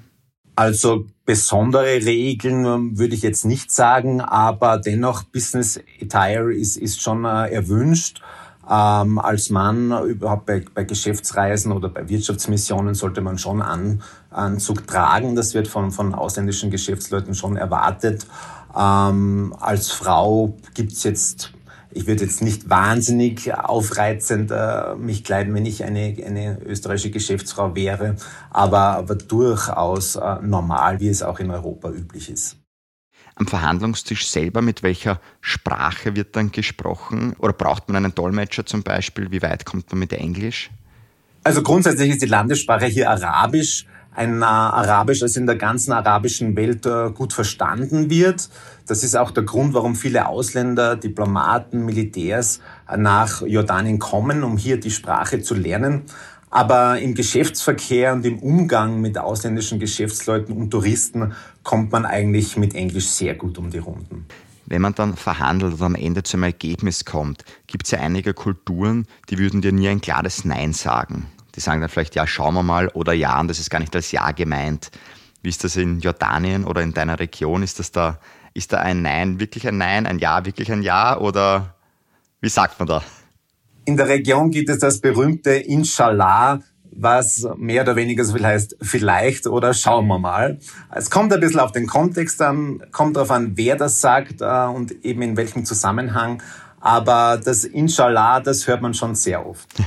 Also 0.60 1.06
besondere 1.24 2.06
Regeln 2.06 2.66
ähm, 2.66 3.00
würde 3.00 3.16
ich 3.16 3.22
jetzt 3.22 3.46
nicht 3.46 3.72
sagen, 3.72 4.20
aber 4.20 4.78
dennoch 4.78 5.24
Business 5.24 5.80
Attire 6.02 6.54
ist, 6.54 6.76
ist 6.76 7.02
schon 7.02 7.24
äh, 7.24 7.50
erwünscht. 7.50 8.22
Ähm, 8.70 9.20
als 9.20 9.50
Mann 9.52 9.90
überhaupt 10.06 10.48
bei, 10.48 10.66
bei 10.74 10.84
Geschäftsreisen 10.84 11.72
oder 11.72 11.88
bei 11.88 12.10
Wirtschaftsmissionen 12.10 12.94
sollte 12.94 13.22
man 13.22 13.38
schon 13.38 13.62
An, 13.62 14.02
Anzug 14.32 14.86
tragen. 14.86 15.34
Das 15.34 15.54
wird 15.54 15.70
von, 15.70 15.92
von 15.92 16.14
ausländischen 16.14 16.72
Geschäftsleuten 16.72 17.36
schon 17.36 17.56
erwartet. 17.56 18.28
Ähm, 18.78 19.56
als 19.62 19.92
Frau 19.92 20.58
gibt's 20.74 21.06
jetzt 21.06 21.54
ich 22.00 22.08
würde 22.08 22.24
jetzt 22.24 22.42
nicht 22.42 22.70
wahnsinnig 22.70 23.54
aufreizend 23.54 24.52
äh, 24.52 24.96
mich 24.96 25.26
kleiden, 25.26 25.54
wenn 25.54 25.66
ich 25.66 25.84
eine, 25.84 26.16
eine 26.26 26.62
österreichische 26.66 27.12
Geschäftsfrau 27.12 27.76
wäre, 27.76 28.16
aber, 28.50 28.80
aber 28.80 29.16
durchaus 29.16 30.16
äh, 30.16 30.36
normal, 30.42 31.02
wie 31.02 31.10
es 31.10 31.22
auch 31.22 31.40
in 31.40 31.52
Europa 31.52 31.90
üblich 31.90 32.30
ist. 32.30 32.56
Am 33.36 33.48
Verhandlungstisch 33.48 34.30
selber, 34.30 34.62
mit 34.62 34.82
welcher 34.82 35.20
Sprache 35.42 36.16
wird 36.16 36.38
dann 36.38 36.54
gesprochen? 36.54 37.36
Oder 37.38 37.52
braucht 37.52 37.90
man 37.90 37.98
einen 37.98 38.16
Dolmetscher 38.16 38.66
zum 38.66 38.82
Beispiel? 38.82 39.32
Wie 39.32 39.42
weit 39.42 39.66
kommt 39.66 39.92
man 39.92 40.00
mit 40.00 40.14
Englisch? 40.14 40.70
Also 41.44 41.62
grundsätzlich 41.62 42.12
ist 42.12 42.22
die 42.22 42.28
Landessprache 42.28 42.86
hier 42.86 43.10
Arabisch 43.10 43.86
ein 44.20 44.42
äh, 44.42 44.46
Arabisch, 44.46 45.22
das 45.22 45.38
in 45.38 45.46
der 45.46 45.56
ganzen 45.56 45.94
arabischen 45.94 46.56
Welt 46.56 46.86
äh, 46.86 47.10
gut 47.12 47.32
verstanden 47.32 48.10
wird. 48.10 48.50
Das 48.86 49.04
ist 49.04 49.16
auch 49.16 49.32
der 49.32 49.44
Grund, 49.44 49.74
warum 49.74 49.96
viele 49.96 50.28
Ausländer, 50.28 50.98
Diplomaten, 50.98 51.86
Militärs 51.86 52.60
nach 52.98 53.42
Jordanien 53.42 53.98
kommen, 53.98 54.44
um 54.44 54.58
hier 54.58 54.80
die 54.80 54.92
Sprache 54.92 55.42
zu 55.42 55.56
lernen. 55.56 56.04
Aber 56.50 57.00
im 57.00 57.14
Geschäftsverkehr 57.14 58.12
und 58.14 58.26
im 58.26 58.40
Umgang 58.40 59.00
mit 59.00 59.18
ausländischen 59.18 59.80
Geschäftsleuten 59.80 60.56
und 60.56 60.72
Touristen 60.72 61.34
kommt 61.64 61.92
man 61.92 62.06
eigentlich 62.06 62.58
mit 62.58 62.76
Englisch 62.76 63.08
sehr 63.08 63.36
gut 63.36 63.58
um 63.58 63.70
die 63.70 63.78
Runden. 63.78 64.26
Wenn 64.66 64.82
man 64.82 64.96
dann 64.96 65.16
verhandelt 65.16 65.76
und 65.76 65.82
am 65.82 65.96
Ende 65.96 66.24
zu 66.24 66.38
einem 66.38 66.44
Ergebnis 66.44 67.06
kommt, 67.06 67.46
gibt 67.68 67.86
es 67.86 67.92
ja 67.92 68.00
einige 68.00 68.34
Kulturen, 68.34 69.06
die 69.30 69.38
würden 69.38 69.62
dir 69.62 69.72
nie 69.72 69.88
ein 69.88 70.02
klares 70.02 70.44
Nein 70.44 70.74
sagen. 70.74 71.28
Die 71.56 71.60
sagen 71.60 71.82
dann 71.82 71.90
vielleicht, 71.90 72.16
ja, 72.16 72.28
schauen 72.28 72.54
wir 72.54 72.64
mal 72.64 72.88
oder 72.90 73.14
ja, 73.14 73.40
und 73.40 73.48
das 73.48 73.60
ist 73.60 73.70
gar 73.70 73.80
nicht 73.80 73.96
als 73.96 74.12
Ja 74.12 74.32
gemeint. 74.32 74.92
Wie 75.42 75.50
ist 75.50 75.64
das 75.64 75.76
in 75.76 76.00
Jordanien 76.00 76.66
oder 76.66 76.82
in 76.82 76.94
deiner 76.94 77.20
Region? 77.20 77.64
Ist 77.64 77.80
das 77.80 77.92
da, 77.92 78.20
ist 78.54 78.74
da 78.74 78.78
ein 78.80 79.02
Nein 79.02 79.40
wirklich 79.40 79.68
ein 79.68 79.78
Nein, 79.78 80.06
ein 80.06 80.20
Ja 80.20 80.46
wirklich 80.46 80.72
ein 80.72 80.84
Ja 80.84 81.18
oder 81.18 81.76
wie 82.42 82.50
sagt 82.50 82.80
man 82.80 82.88
da? 82.88 83.04
In 83.86 83.98
der 83.98 84.08
Region 84.08 84.52
gibt 84.52 84.70
es 84.70 84.80
das 84.80 85.00
berühmte 85.00 85.52
Inshallah, 85.52 86.60
was 86.92 87.48
mehr 87.58 87.84
oder 87.84 87.96
weniger 87.96 88.24
so 88.24 88.34
viel 88.34 88.46
heißt, 88.46 88.78
vielleicht 88.82 89.48
oder 89.48 89.74
schauen 89.74 90.08
wir 90.08 90.20
mal. 90.20 90.60
Es 90.94 91.10
kommt 91.10 91.34
ein 91.34 91.40
bisschen 91.40 91.60
auf 91.60 91.72
den 91.72 91.88
Kontext 91.88 92.42
an, 92.42 92.84
kommt 92.92 93.16
darauf 93.16 93.32
an, 93.32 93.54
wer 93.56 93.76
das 93.76 94.02
sagt 94.02 94.42
äh, 94.42 94.66
und 94.66 94.92
eben 95.04 95.22
in 95.22 95.38
welchem 95.38 95.66
Zusammenhang. 95.66 96.44
Aber 96.82 97.40
das 97.44 97.64
Inshallah, 97.64 98.40
das 98.40 98.68
hört 98.68 98.82
man 98.82 98.94
schon 98.94 99.16
sehr 99.16 99.46
oft. 99.46 99.68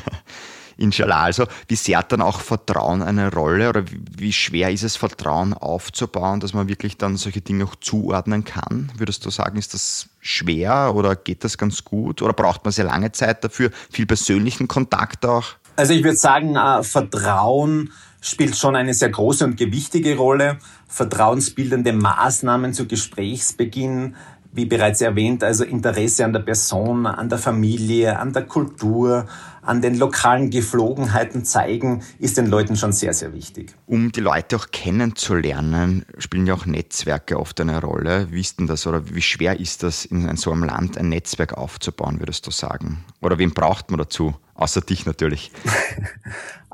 Inshallah. 0.77 1.23
Also, 1.23 1.47
wie 1.69 1.77
sehr 1.77 1.99
hat 1.99 2.13
dann 2.13 2.23
auch 2.23 2.41
Vertrauen 2.41 3.03
eine 3.03 3.33
Rolle 3.33 3.69
oder 3.69 3.85
wie 4.17 4.33
schwer 4.33 4.71
ist 4.71 4.83
es, 4.83 4.97
Vertrauen 4.97 5.55
aufzubauen, 5.55 6.41
dass 6.41 6.55
man 6.55 6.69
wirklich 6.69 6.97
dann 6.97 7.17
solche 7.17 7.41
Dinge 7.41 7.65
auch 7.65 7.77
zuordnen 7.77 8.45
kann? 8.45 8.91
Würdest 8.97 9.25
du 9.25 9.31
sagen, 9.31 9.59
ist 9.59 9.75
das 9.75 10.09
schwer 10.21 10.93
oder 10.95 11.17
geht 11.17 11.45
das 11.45 11.59
ganz 11.59 11.85
gut 11.85 12.23
oder 12.23 12.33
braucht 12.33 12.65
man 12.65 12.73
sehr 12.73 12.85
lange 12.85 13.13
Zeit 13.13 13.45
dafür, 13.45 13.71
viel 13.91 14.07
persönlichen 14.07 14.69
Kontakt 14.69 15.27
auch? 15.27 15.45
Also 15.77 15.95
ich 15.95 16.05
würde 16.05 16.17
sagen, 16.17 16.57
äh, 16.57 16.83
Vertrauen 16.83 17.91
spielt 18.21 18.57
schon 18.57 18.77
eine 18.77 18.95
sehr 18.95 19.11
große 19.11 19.45
und 19.45 19.57
gewichtige 19.57 20.17
Rolle. 20.17 20.59
Vertrauensbildende 20.87 21.93
Maßnahmen 21.93 22.73
zu 22.73 22.87
Gesprächsbeginn, 22.87 24.15
wie 24.53 24.67
bereits 24.67 25.01
erwähnt, 25.01 25.43
also 25.43 25.65
Interesse 25.65 26.25
an 26.25 26.33
der 26.33 26.41
Person, 26.41 27.07
an 27.07 27.29
der 27.29 27.39
Familie, 27.39 28.19
an 28.19 28.33
der 28.33 28.45
Kultur, 28.45 29.27
an 29.63 29.81
den 29.81 29.97
lokalen 29.97 30.51
Geflogenheiten 30.51 31.45
zeigen, 31.45 32.03
ist 32.19 32.37
den 32.37 32.47
Leuten 32.47 32.77
schon 32.77 32.93
sehr, 32.93 33.15
sehr 33.15 33.33
wichtig. 33.33 33.75
Um 33.87 34.13
die 34.13 34.21
Leute 34.21 34.57
auch 34.57 34.71
kennenzulernen, 34.73 36.05
spielen 36.19 36.47
ja 36.47 36.55
auch 36.55 36.67
Netzwerke 36.67 37.39
oft 37.39 37.61
eine 37.61 37.81
Rolle. 37.81 38.29
Wie 38.31 38.41
ist 38.41 38.59
denn 38.59 38.67
das 38.67 38.87
oder 38.87 39.15
wie 39.15 39.23
schwer 39.23 39.59
ist 39.59 39.83
das, 39.83 40.05
in 40.05 40.37
so 40.37 40.51
einem 40.53 40.65
Land 40.65 40.99
ein 40.99 41.09
Netzwerk 41.09 41.55
aufzubauen, 41.55 42.19
würdest 42.19 42.47
du 42.47 42.51
sagen? 42.51 43.05
Oder 43.21 43.39
wen 43.39 43.55
braucht 43.55 43.91
man 43.91 43.99
dazu? 43.99 44.35
Außer 44.55 44.83
dich 44.83 45.07
natürlich. 45.07 45.51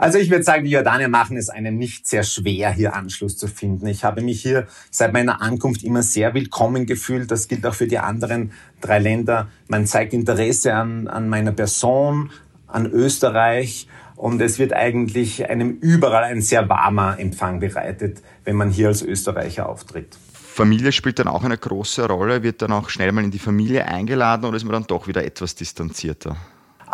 Also 0.00 0.18
ich 0.18 0.30
würde 0.30 0.44
sagen, 0.44 0.62
die 0.64 0.70
Jordanier 0.70 1.08
machen 1.08 1.36
es 1.36 1.48
einem 1.48 1.76
nicht 1.76 2.06
sehr 2.06 2.22
schwer, 2.22 2.70
hier 2.70 2.94
Anschluss 2.94 3.36
zu 3.36 3.48
finden. 3.48 3.88
Ich 3.88 4.04
habe 4.04 4.22
mich 4.22 4.40
hier 4.40 4.68
seit 4.92 5.12
meiner 5.12 5.42
Ankunft 5.42 5.82
immer 5.82 6.02
sehr 6.02 6.34
willkommen 6.34 6.86
gefühlt. 6.86 7.32
Das 7.32 7.48
gilt 7.48 7.66
auch 7.66 7.74
für 7.74 7.88
die 7.88 7.98
anderen 7.98 8.52
drei 8.80 9.00
Länder. 9.00 9.48
Man 9.66 9.88
zeigt 9.88 10.12
Interesse 10.12 10.72
an, 10.72 11.08
an 11.08 11.28
meiner 11.28 11.50
Person, 11.50 12.30
an 12.68 12.86
Österreich 12.86 13.88
und 14.16 14.40
es 14.40 14.58
wird 14.58 14.72
eigentlich 14.72 15.48
einem 15.48 15.78
überall 15.80 16.24
ein 16.24 16.42
sehr 16.42 16.68
warmer 16.68 17.18
Empfang 17.18 17.60
bereitet, 17.60 18.22
wenn 18.44 18.56
man 18.56 18.70
hier 18.70 18.88
als 18.88 19.02
Österreicher 19.02 19.68
auftritt. 19.68 20.16
Familie 20.32 20.90
spielt 20.90 21.20
dann 21.20 21.28
auch 21.28 21.44
eine 21.44 21.56
große 21.56 22.06
Rolle, 22.06 22.42
wird 22.42 22.62
dann 22.62 22.72
auch 22.72 22.88
schnell 22.90 23.12
mal 23.12 23.22
in 23.22 23.30
die 23.30 23.38
Familie 23.38 23.86
eingeladen 23.86 24.44
oder 24.44 24.56
ist 24.56 24.64
man 24.64 24.72
dann 24.72 24.86
doch 24.88 25.06
wieder 25.06 25.24
etwas 25.24 25.54
distanzierter? 25.54 26.36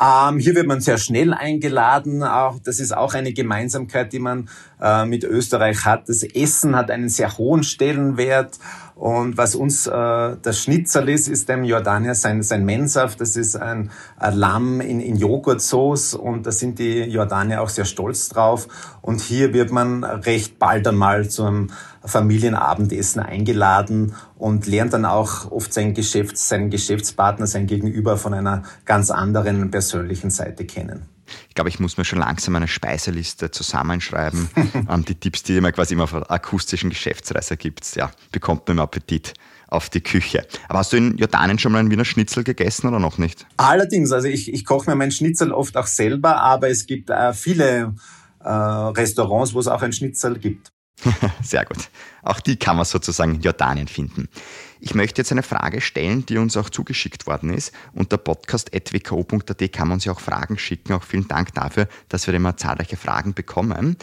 Ähm, 0.00 0.38
hier 0.38 0.54
wird 0.54 0.66
man 0.66 0.80
sehr 0.80 0.98
schnell 0.98 1.32
eingeladen. 1.32 2.22
Auch, 2.22 2.58
das 2.58 2.80
ist 2.80 2.94
auch 2.94 3.14
eine 3.14 3.32
Gemeinsamkeit, 3.32 4.12
die 4.12 4.18
man 4.18 4.48
äh, 4.80 5.06
mit 5.06 5.24
Österreich 5.24 5.84
hat. 5.84 6.08
Das 6.08 6.22
Essen 6.22 6.76
hat 6.76 6.90
einen 6.90 7.08
sehr 7.08 7.38
hohen 7.38 7.62
Stellenwert. 7.62 8.58
Und 8.96 9.36
was 9.36 9.56
uns 9.56 9.86
äh, 9.86 10.36
das 10.40 10.60
Schnitzel 10.60 11.08
ist, 11.08 11.28
ist 11.28 11.48
dem 11.48 11.64
Jordanier 11.64 12.14
sein, 12.14 12.42
sein 12.42 12.64
Mensaft. 12.64 13.20
Das 13.20 13.36
ist 13.36 13.56
ein, 13.56 13.90
ein 14.16 14.36
Lamm 14.36 14.80
in, 14.80 15.00
in 15.00 15.16
Joghurtsoße 15.16 16.16
und 16.16 16.46
da 16.46 16.52
sind 16.52 16.78
die 16.78 17.00
Jordanier 17.02 17.60
auch 17.60 17.68
sehr 17.68 17.86
stolz 17.86 18.28
drauf. 18.28 18.68
Und 19.02 19.20
hier 19.20 19.52
wird 19.52 19.72
man 19.72 20.04
recht 20.04 20.58
bald 20.58 20.86
einmal 20.86 21.28
zum 21.28 21.70
Familienabendessen 22.04 23.20
eingeladen 23.20 24.14
und 24.36 24.66
lernt 24.66 24.92
dann 24.92 25.06
auch 25.06 25.50
oft 25.50 25.72
seinen, 25.72 25.94
Geschäfts-, 25.94 26.48
seinen 26.48 26.70
Geschäftspartner, 26.70 27.46
sein 27.46 27.66
Gegenüber 27.66 28.16
von 28.16 28.32
einer 28.34 28.62
ganz 28.84 29.10
anderen 29.10 29.70
persönlichen 29.70 30.30
Seite 30.30 30.66
kennen. 30.66 31.13
Ich 31.48 31.54
glaube, 31.54 31.70
ich 31.70 31.80
muss 31.80 31.96
mir 31.96 32.04
schon 32.04 32.18
langsam 32.18 32.56
eine 32.56 32.68
Speiseliste 32.68 33.50
zusammenschreiben. 33.50 34.48
ähm, 34.88 35.04
die 35.04 35.14
Tipps, 35.14 35.42
die 35.42 35.60
mir 35.60 35.72
quasi 35.72 35.94
immer 35.94 36.04
auf 36.04 36.30
akustischen 36.30 36.90
Geschäftsreise 36.90 37.56
gibt, 37.56 37.96
ja, 37.96 38.10
bekommt 38.32 38.66
man 38.68 38.78
im 38.78 38.82
Appetit 38.82 39.34
auf 39.68 39.90
die 39.90 40.00
Küche. 40.00 40.46
Aber 40.68 40.78
hast 40.78 40.92
du 40.92 40.96
in 40.96 41.16
Jordanien 41.16 41.58
schon 41.58 41.72
mal 41.72 41.78
einen 41.78 41.90
Wiener 41.90 42.04
Schnitzel 42.04 42.44
gegessen 42.44 42.88
oder 42.88 43.00
noch 43.00 43.18
nicht? 43.18 43.46
Allerdings, 43.56 44.12
also 44.12 44.28
ich, 44.28 44.52
ich 44.52 44.64
koche 44.64 44.90
mir 44.90 44.96
meinen 44.96 45.10
Schnitzel 45.10 45.52
oft 45.52 45.76
auch 45.76 45.86
selber, 45.86 46.40
aber 46.40 46.68
es 46.68 46.86
gibt 46.86 47.10
äh, 47.10 47.32
viele 47.32 47.94
äh, 48.40 48.48
Restaurants, 48.48 49.54
wo 49.54 49.60
es 49.60 49.66
auch 49.66 49.82
ein 49.82 49.92
Schnitzel 49.92 50.38
gibt. 50.38 50.70
Sehr 51.42 51.64
gut. 51.64 51.88
Auch 52.22 52.40
die 52.40 52.56
kann 52.56 52.76
man 52.76 52.84
sozusagen 52.84 53.36
in 53.36 53.40
Jordanien 53.40 53.88
finden. 53.88 54.28
Ich 54.86 54.94
möchte 54.94 55.22
jetzt 55.22 55.32
eine 55.32 55.42
Frage 55.42 55.80
stellen, 55.80 56.26
die 56.26 56.36
uns 56.36 56.58
auch 56.58 56.68
zugeschickt 56.68 57.26
worden 57.26 57.48
ist. 57.48 57.72
Unter 57.94 58.18
podcast.wko.at 58.18 59.72
kann 59.72 59.88
man 59.88 59.94
uns 59.94 60.04
ja 60.04 60.12
auch 60.12 60.20
Fragen 60.20 60.58
schicken. 60.58 60.92
Auch 60.92 61.04
vielen 61.04 61.26
Dank 61.26 61.54
dafür, 61.54 61.88
dass 62.10 62.26
wir 62.26 62.34
immer 62.34 62.58
zahlreiche 62.58 62.98
Fragen 62.98 63.32
bekommen. 63.32 63.96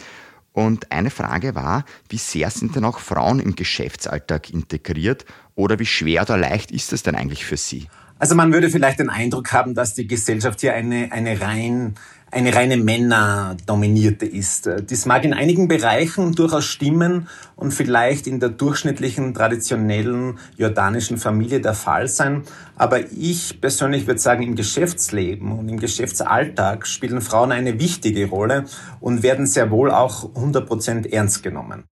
Und 0.50 0.90
eine 0.90 1.10
Frage 1.10 1.54
war, 1.54 1.84
wie 2.08 2.18
sehr 2.18 2.50
sind 2.50 2.74
denn 2.74 2.84
auch 2.84 2.98
Frauen 2.98 3.38
im 3.38 3.54
Geschäftsalltag 3.54 4.50
integriert 4.50 5.24
oder 5.54 5.78
wie 5.78 5.86
schwer 5.86 6.22
oder 6.22 6.36
leicht 6.36 6.72
ist 6.72 6.92
es 6.92 7.04
denn 7.04 7.14
eigentlich 7.14 7.44
für 7.44 7.56
sie? 7.56 7.86
Also 8.18 8.34
man 8.34 8.52
würde 8.52 8.68
vielleicht 8.68 8.98
den 8.98 9.08
Eindruck 9.08 9.52
haben, 9.52 9.76
dass 9.76 9.94
die 9.94 10.08
Gesellschaft 10.08 10.62
hier 10.62 10.74
eine, 10.74 11.12
eine 11.12 11.40
rein 11.40 11.94
eine 12.32 12.54
reine 12.54 12.78
Männerdominierte 12.78 14.24
ist. 14.24 14.66
Das 14.66 15.04
mag 15.04 15.22
in 15.24 15.34
einigen 15.34 15.68
Bereichen 15.68 16.32
durchaus 16.32 16.64
stimmen 16.64 17.28
und 17.56 17.72
vielleicht 17.72 18.26
in 18.26 18.40
der 18.40 18.48
durchschnittlichen 18.48 19.34
traditionellen 19.34 20.38
jordanischen 20.56 21.18
Familie 21.18 21.60
der 21.60 21.74
Fall 21.74 22.08
sein. 22.08 22.42
Aber 22.76 23.00
ich 23.12 23.60
persönlich 23.60 24.06
würde 24.06 24.18
sagen, 24.18 24.42
im 24.42 24.56
Geschäftsleben 24.56 25.52
und 25.52 25.68
im 25.68 25.78
Geschäftsalltag 25.78 26.86
spielen 26.86 27.20
Frauen 27.20 27.52
eine 27.52 27.78
wichtige 27.78 28.26
Rolle 28.26 28.64
und 29.00 29.22
werden 29.22 29.46
sehr 29.46 29.70
wohl 29.70 29.90
auch 29.90 30.34
100 30.34 30.66
Prozent 30.66 31.12
ernst 31.12 31.42
genommen. 31.42 31.84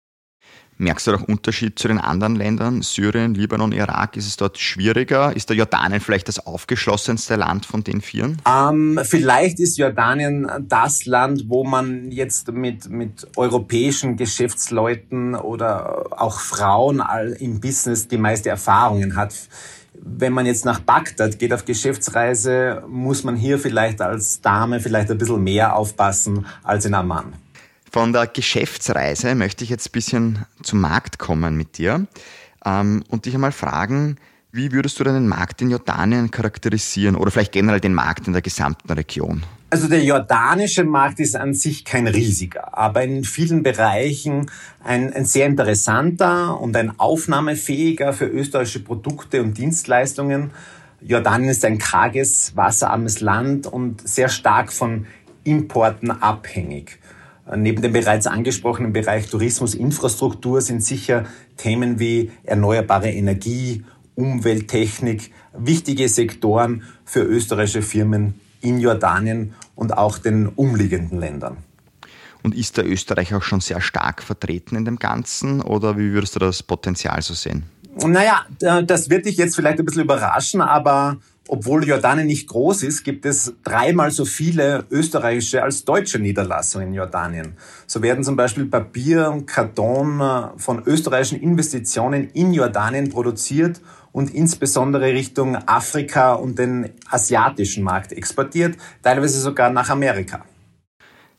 Merkst 0.80 1.06
du 1.06 1.12
auch 1.12 1.20
Unterschied 1.20 1.78
zu 1.78 1.88
den 1.88 1.98
anderen 1.98 2.36
Ländern? 2.36 2.80
Syrien, 2.80 3.34
Libanon, 3.34 3.70
Irak? 3.70 4.16
Ist 4.16 4.26
es 4.26 4.38
dort 4.38 4.56
schwieriger? 4.58 5.36
Ist 5.36 5.50
der 5.50 5.56
Jordanien 5.58 6.00
vielleicht 6.00 6.26
das 6.26 6.46
aufgeschlossenste 6.46 7.36
Land 7.36 7.66
von 7.66 7.84
den 7.84 8.00
vieren? 8.00 8.40
Ähm, 8.48 8.98
vielleicht 9.04 9.60
ist 9.60 9.76
Jordanien 9.76 10.50
das 10.68 11.04
Land, 11.04 11.44
wo 11.48 11.64
man 11.64 12.10
jetzt 12.10 12.50
mit, 12.52 12.88
mit 12.88 13.28
europäischen 13.36 14.16
Geschäftsleuten 14.16 15.34
oder 15.34 16.06
auch 16.18 16.40
Frauen 16.40 17.02
im 17.38 17.60
Business 17.60 18.08
die 18.08 18.16
meiste 18.18 18.48
Erfahrungen 18.48 19.16
hat 19.16 19.34
wenn 20.02 20.32
man 20.32 20.46
jetzt 20.46 20.64
nach 20.64 20.80
Bagdad 20.80 21.38
geht 21.38 21.52
auf 21.52 21.66
Geschäftsreise, 21.66 22.82
muss 22.88 23.22
man 23.22 23.36
hier 23.36 23.58
vielleicht 23.58 24.00
als 24.00 24.40
Dame 24.40 24.80
vielleicht 24.80 25.10
ein 25.10 25.18
bisschen 25.18 25.44
mehr 25.44 25.76
aufpassen 25.76 26.46
als 26.62 26.86
in 26.86 26.94
Amman. 26.94 27.34
Von 27.92 28.12
der 28.12 28.28
Geschäftsreise 28.28 29.34
möchte 29.34 29.64
ich 29.64 29.70
jetzt 29.70 29.88
ein 29.88 29.92
bisschen 29.92 30.46
zum 30.62 30.80
Markt 30.80 31.18
kommen 31.18 31.56
mit 31.56 31.76
dir 31.76 32.06
ähm, 32.64 33.02
und 33.08 33.26
dich 33.26 33.34
einmal 33.34 33.50
fragen, 33.50 34.16
wie 34.52 34.70
würdest 34.70 35.00
du 35.00 35.04
den 35.04 35.26
Markt 35.26 35.60
in 35.60 35.70
Jordanien 35.70 36.30
charakterisieren 36.30 37.16
oder 37.16 37.32
vielleicht 37.32 37.50
generell 37.50 37.80
den 37.80 37.94
Markt 37.94 38.28
in 38.28 38.32
der 38.32 38.42
gesamten 38.42 38.92
Region? 38.92 39.42
Also 39.70 39.88
der 39.88 40.04
jordanische 40.04 40.84
Markt 40.84 41.18
ist 41.18 41.34
an 41.34 41.52
sich 41.52 41.84
kein 41.84 42.06
riesiger, 42.06 42.78
aber 42.78 43.02
in 43.02 43.24
vielen 43.24 43.64
Bereichen 43.64 44.50
ein, 44.84 45.12
ein 45.12 45.24
sehr 45.24 45.46
interessanter 45.46 46.60
und 46.60 46.76
ein 46.76 46.98
aufnahmefähiger 46.98 48.12
für 48.12 48.26
österreichische 48.26 48.84
Produkte 48.84 49.42
und 49.42 49.58
Dienstleistungen. 49.58 50.52
Jordanien 51.00 51.50
ist 51.50 51.64
ein 51.64 51.78
karges, 51.78 52.56
wasserarmes 52.56 53.20
Land 53.20 53.66
und 53.66 54.08
sehr 54.08 54.28
stark 54.28 54.72
von 54.72 55.06
Importen 55.42 56.10
abhängig. 56.10 57.00
Neben 57.56 57.82
dem 57.82 57.92
bereits 57.92 58.26
angesprochenen 58.26 58.92
Bereich 58.92 59.28
Tourismus, 59.28 59.74
Infrastruktur 59.74 60.60
sind 60.60 60.84
sicher 60.84 61.24
Themen 61.56 61.98
wie 61.98 62.30
erneuerbare 62.44 63.10
Energie, 63.10 63.84
Umwelttechnik 64.14 65.32
wichtige 65.52 66.08
Sektoren 66.08 66.84
für 67.04 67.22
österreichische 67.22 67.82
Firmen 67.82 68.40
in 68.60 68.78
Jordanien 68.78 69.54
und 69.74 69.96
auch 69.96 70.18
den 70.18 70.46
umliegenden 70.46 71.18
Ländern. 71.18 71.56
Und 72.42 72.54
ist 72.54 72.76
der 72.76 72.86
Österreich 72.86 73.34
auch 73.34 73.42
schon 73.42 73.60
sehr 73.60 73.80
stark 73.80 74.22
vertreten 74.22 74.76
in 74.76 74.84
dem 74.84 74.98
Ganzen 74.98 75.60
oder 75.60 75.98
wie 75.98 76.12
würdest 76.12 76.36
du 76.36 76.38
das 76.38 76.62
Potenzial 76.62 77.20
so 77.22 77.34
sehen? 77.34 77.64
Naja, 77.96 78.46
das 78.58 79.10
wird 79.10 79.26
dich 79.26 79.36
jetzt 79.36 79.56
vielleicht 79.56 79.78
ein 79.78 79.84
bisschen 79.84 80.04
überraschen, 80.04 80.60
aber 80.60 81.18
obwohl 81.52 81.84
Jordanien 81.84 82.28
nicht 82.28 82.48
groß 82.48 82.84
ist, 82.84 83.02
gibt 83.02 83.26
es 83.26 83.54
dreimal 83.64 84.12
so 84.12 84.24
viele 84.24 84.84
österreichische 84.88 85.62
als 85.64 85.84
deutsche 85.84 86.20
Niederlassungen 86.20 86.88
in 86.88 86.94
Jordanien. 86.94 87.54
So 87.88 88.00
werden 88.02 88.22
zum 88.22 88.36
Beispiel 88.36 88.66
Papier 88.66 89.28
und 89.32 89.46
Karton 89.46 90.20
äh, 90.20 90.58
von 90.58 90.84
österreichischen 90.86 91.40
Investitionen 91.40 92.30
in 92.34 92.54
Jordanien 92.54 93.10
produziert 93.10 93.80
und 94.12 94.32
insbesondere 94.32 95.06
Richtung 95.06 95.56
Afrika 95.56 96.34
und 96.34 96.56
den 96.56 96.90
asiatischen 97.08 97.82
Markt 97.82 98.12
exportiert, 98.12 98.76
teilweise 99.02 99.40
sogar 99.40 99.70
nach 99.70 99.90
Amerika. 99.90 100.44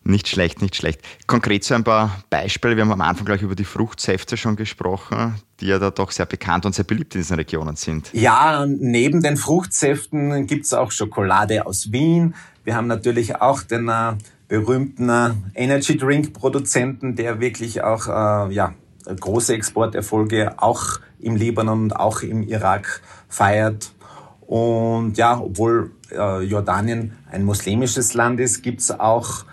Nicht 0.04 0.28
schlecht, 0.28 0.62
nicht 0.62 0.76
schlecht. 0.76 1.02
Konkret 1.28 1.64
so 1.64 1.76
ein 1.76 1.84
paar 1.84 2.24
Beispiele. 2.30 2.76
Wir 2.76 2.84
haben 2.84 2.92
am 2.92 3.02
Anfang 3.02 3.26
gleich 3.26 3.44
über 3.44 3.54
die 3.54 3.66
Fruchtsäfte 3.66 4.36
schon 4.36 4.56
gesprochen, 4.56 5.36
die 5.60 5.68
ja 5.68 5.78
da 5.78 5.92
doch 5.92 6.10
sehr 6.12 6.26
bekannt 6.26 6.66
und 6.66 6.74
sehr 6.74 6.86
beliebt 6.86 7.14
in 7.14 7.22
diesen 7.22 7.36
Regionen 7.36 7.76
sind. 7.76 8.10
Ja, 8.14 8.66
neben 8.66 9.22
den 9.22 9.38
Fruchtsäften 9.38 10.48
gibt 10.48 10.66
es 10.66 10.74
auch 10.74 10.92
Schokolade 10.92 11.68
aus 11.68 11.92
Wien. 11.92 12.34
Wir 12.64 12.76
haben 12.76 12.88
natürlich 12.88 13.36
auch 13.36 13.62
den 13.62 13.90
äh, 13.90 14.14
berühmten 14.48 15.10
äh, 15.10 15.32
Energy 15.54 15.98
Drink 15.98 16.34
Produzenten, 16.34 17.16
der 17.16 17.40
wirklich 17.40 17.84
auch 17.84 18.08
äh, 18.08 18.54
ja, 18.54 18.74
große 19.06 19.54
Exporterfolge 19.54 20.56
auch 20.58 21.00
im 21.20 21.36
Libanon 21.36 21.84
und 21.84 21.96
auch 21.96 22.22
im 22.24 22.42
Irak 22.42 23.02
feiert. 23.30 23.94
Und 24.42 25.18
ja, 25.18 25.40
obwohl 25.40 25.92
äh, 26.12 26.42
Jordanien 26.44 27.14
ein 27.32 27.44
muslimisches 27.46 28.14
Land 28.16 28.40
ist, 28.40 28.64
gibt 28.64 28.82
es 28.82 28.92
auch 29.00 29.46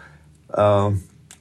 äh, 0.53 0.91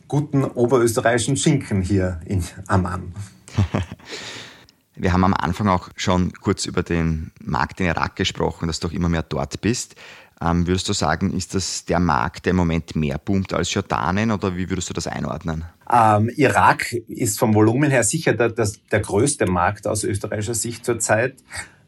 guten 0.08 0.44
oberösterreichischen 0.44 1.38
Schinken 1.38 1.82
hier 1.82 2.20
in 2.26 2.44
Amman. 2.68 3.14
Wir 4.96 5.14
haben 5.14 5.24
am 5.24 5.36
Anfang 5.36 5.68
auch 5.68 5.90
schon 5.96 6.34
kurz 6.34 6.66
über 6.66 6.82
den 6.82 7.32
Markt 7.44 7.80
in 7.80 7.86
Irak 7.86 8.16
gesprochen, 8.16 8.68
dass 8.68 8.80
du 8.80 8.88
auch 8.88 8.92
immer 8.92 9.10
mehr 9.10 9.22
dort 9.22 9.62
bist. 9.62 9.96
Ähm, 10.42 10.68
würdest 10.68 10.90
du 10.90 10.94
sagen, 10.94 11.34
ist 11.34 11.56
das 11.56 11.86
der 11.86 12.00
Markt, 12.00 12.46
der 12.46 12.52
im 12.52 12.58
Moment 12.58 12.96
mehr 12.96 13.18
boomt 13.18 13.54
als 13.54 13.74
Jordanien 13.74 14.32
oder 14.32 14.56
wie 14.56 14.70
würdest 14.70 14.90
du 14.90 14.94
das 14.94 15.08
einordnen? 15.08 15.66
Ähm, 15.92 16.30
Irak 16.36 16.94
ist 17.08 17.40
vom 17.40 17.54
Volumen 17.54 17.90
her 17.90 18.04
sicher 18.04 18.34
der, 18.34 18.50
der, 18.50 18.70
der 18.92 19.00
größte 19.00 19.48
Markt 19.48 19.88
aus 19.88 20.04
österreichischer 20.04 20.54
Sicht 20.54 20.86
zurzeit. 20.86 21.38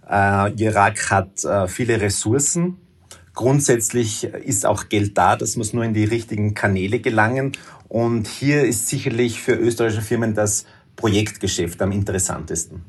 Äh, 0.09 0.53
Irak 0.61 1.11
hat 1.11 1.43
äh, 1.43 1.67
viele 1.67 2.01
Ressourcen, 2.01 2.77
Grundsätzlich 3.39 4.25
ist 4.25 4.65
auch 4.65 4.89
Geld 4.89 5.17
da, 5.17 5.37
das 5.37 5.55
muss 5.55 5.71
nur 5.71 5.85
in 5.85 5.93
die 5.93 6.03
richtigen 6.03 6.55
Kanäle 6.55 6.99
gelangen. 6.99 7.53
Und 7.87 8.27
hier 8.27 8.65
ist 8.65 8.89
sicherlich 8.89 9.39
für 9.39 9.53
österreichische 9.53 10.01
Firmen 10.01 10.35
das 10.35 10.65
Projektgeschäft 10.97 11.81
am 11.81 11.93
interessantesten. 11.93 12.83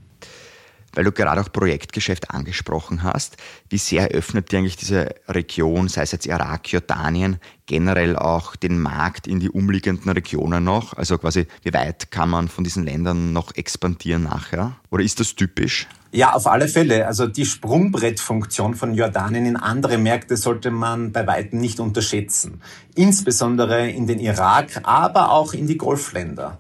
Weil 0.93 1.05
du 1.05 1.13
gerade 1.13 1.41
auch 1.41 1.53
Projektgeschäft 1.53 2.31
angesprochen 2.31 3.03
hast, 3.03 3.37
wie 3.69 3.79
sehr 3.79 4.09
öffnet 4.09 4.51
dir 4.51 4.59
eigentlich 4.59 4.77
diese 4.77 5.15
Region, 5.29 5.89
sei 5.89 6.03
es 6.03 6.13
jetzt 6.13 6.27
Irak, 6.27 6.73
Jordanien, 6.73 7.39
generell 7.67 8.17
auch 8.17 8.57
den 8.57 8.81
Markt 8.81 9.27
in 9.29 9.39
die 9.39 9.51
umliegenden 9.51 10.11
Regionen 10.11 10.65
noch? 10.65 10.95
Also 10.95 11.19
quasi, 11.19 11.47
wie 11.63 11.73
weit 11.73 12.11
kann 12.11 12.31
man 12.31 12.49
von 12.49 12.65
diesen 12.65 12.85
Ländern 12.85 13.33
noch 13.33 13.55
expandieren 13.55 14.25
nachher? 14.25 14.77
Oder 14.91 15.05
ist 15.05 15.21
das 15.21 15.37
typisch? 15.37 15.87
Ja, 16.13 16.33
auf 16.33 16.49
alle 16.49 16.67
Fälle. 16.67 17.07
Also 17.07 17.29
die 17.29 17.47
Sprungbrettfunktion 17.47 18.75
von 18.75 18.95
Jordanien 18.95 19.47
in 19.47 19.57
andere 19.57 19.97
Märkte 19.97 20.37
sollte 20.37 20.73
man 20.73 21.13
bei 21.13 21.25
weitem 21.25 21.61
nicht 21.61 21.79
unterschätzen. 21.79 22.61
Insbesondere 22.97 23.89
in 23.89 24.09
den 24.09 24.19
Irak, 24.19 24.81
aber 24.83 25.31
auch 25.31 25.53
in 25.53 25.69
die 25.69 25.77
Golfländer. 25.77 26.59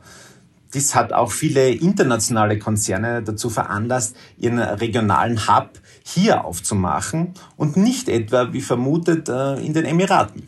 Dies 0.72 0.94
hat 0.94 1.12
auch 1.12 1.32
viele 1.32 1.70
internationale 1.70 2.58
Konzerne 2.58 3.22
dazu 3.22 3.50
veranlasst, 3.50 4.16
ihren 4.38 4.58
regionalen 4.58 5.48
Hub 5.48 5.70
hier 6.04 6.44
aufzumachen 6.44 7.34
und 7.56 7.76
nicht 7.76 8.08
etwa, 8.08 8.52
wie 8.52 8.60
vermutet, 8.60 9.28
äh, 9.28 9.54
in 9.54 9.74
den 9.74 9.84
Emiraten. 9.84 10.44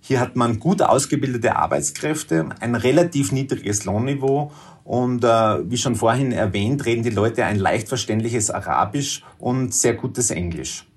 Hier 0.00 0.20
hat 0.20 0.36
man 0.36 0.58
gut 0.58 0.80
ausgebildete 0.80 1.56
Arbeitskräfte, 1.56 2.48
ein 2.60 2.74
relativ 2.74 3.32
niedriges 3.32 3.84
Lohnniveau 3.84 4.52
und 4.84 5.22
äh, 5.22 5.70
wie 5.70 5.76
schon 5.76 5.96
vorhin 5.96 6.32
erwähnt, 6.32 6.86
reden 6.86 7.02
die 7.02 7.10
Leute 7.10 7.44
ein 7.44 7.58
leicht 7.58 7.88
verständliches 7.88 8.50
Arabisch 8.50 9.22
und 9.38 9.74
sehr 9.74 9.92
gutes 9.92 10.30
Englisch. 10.30 10.87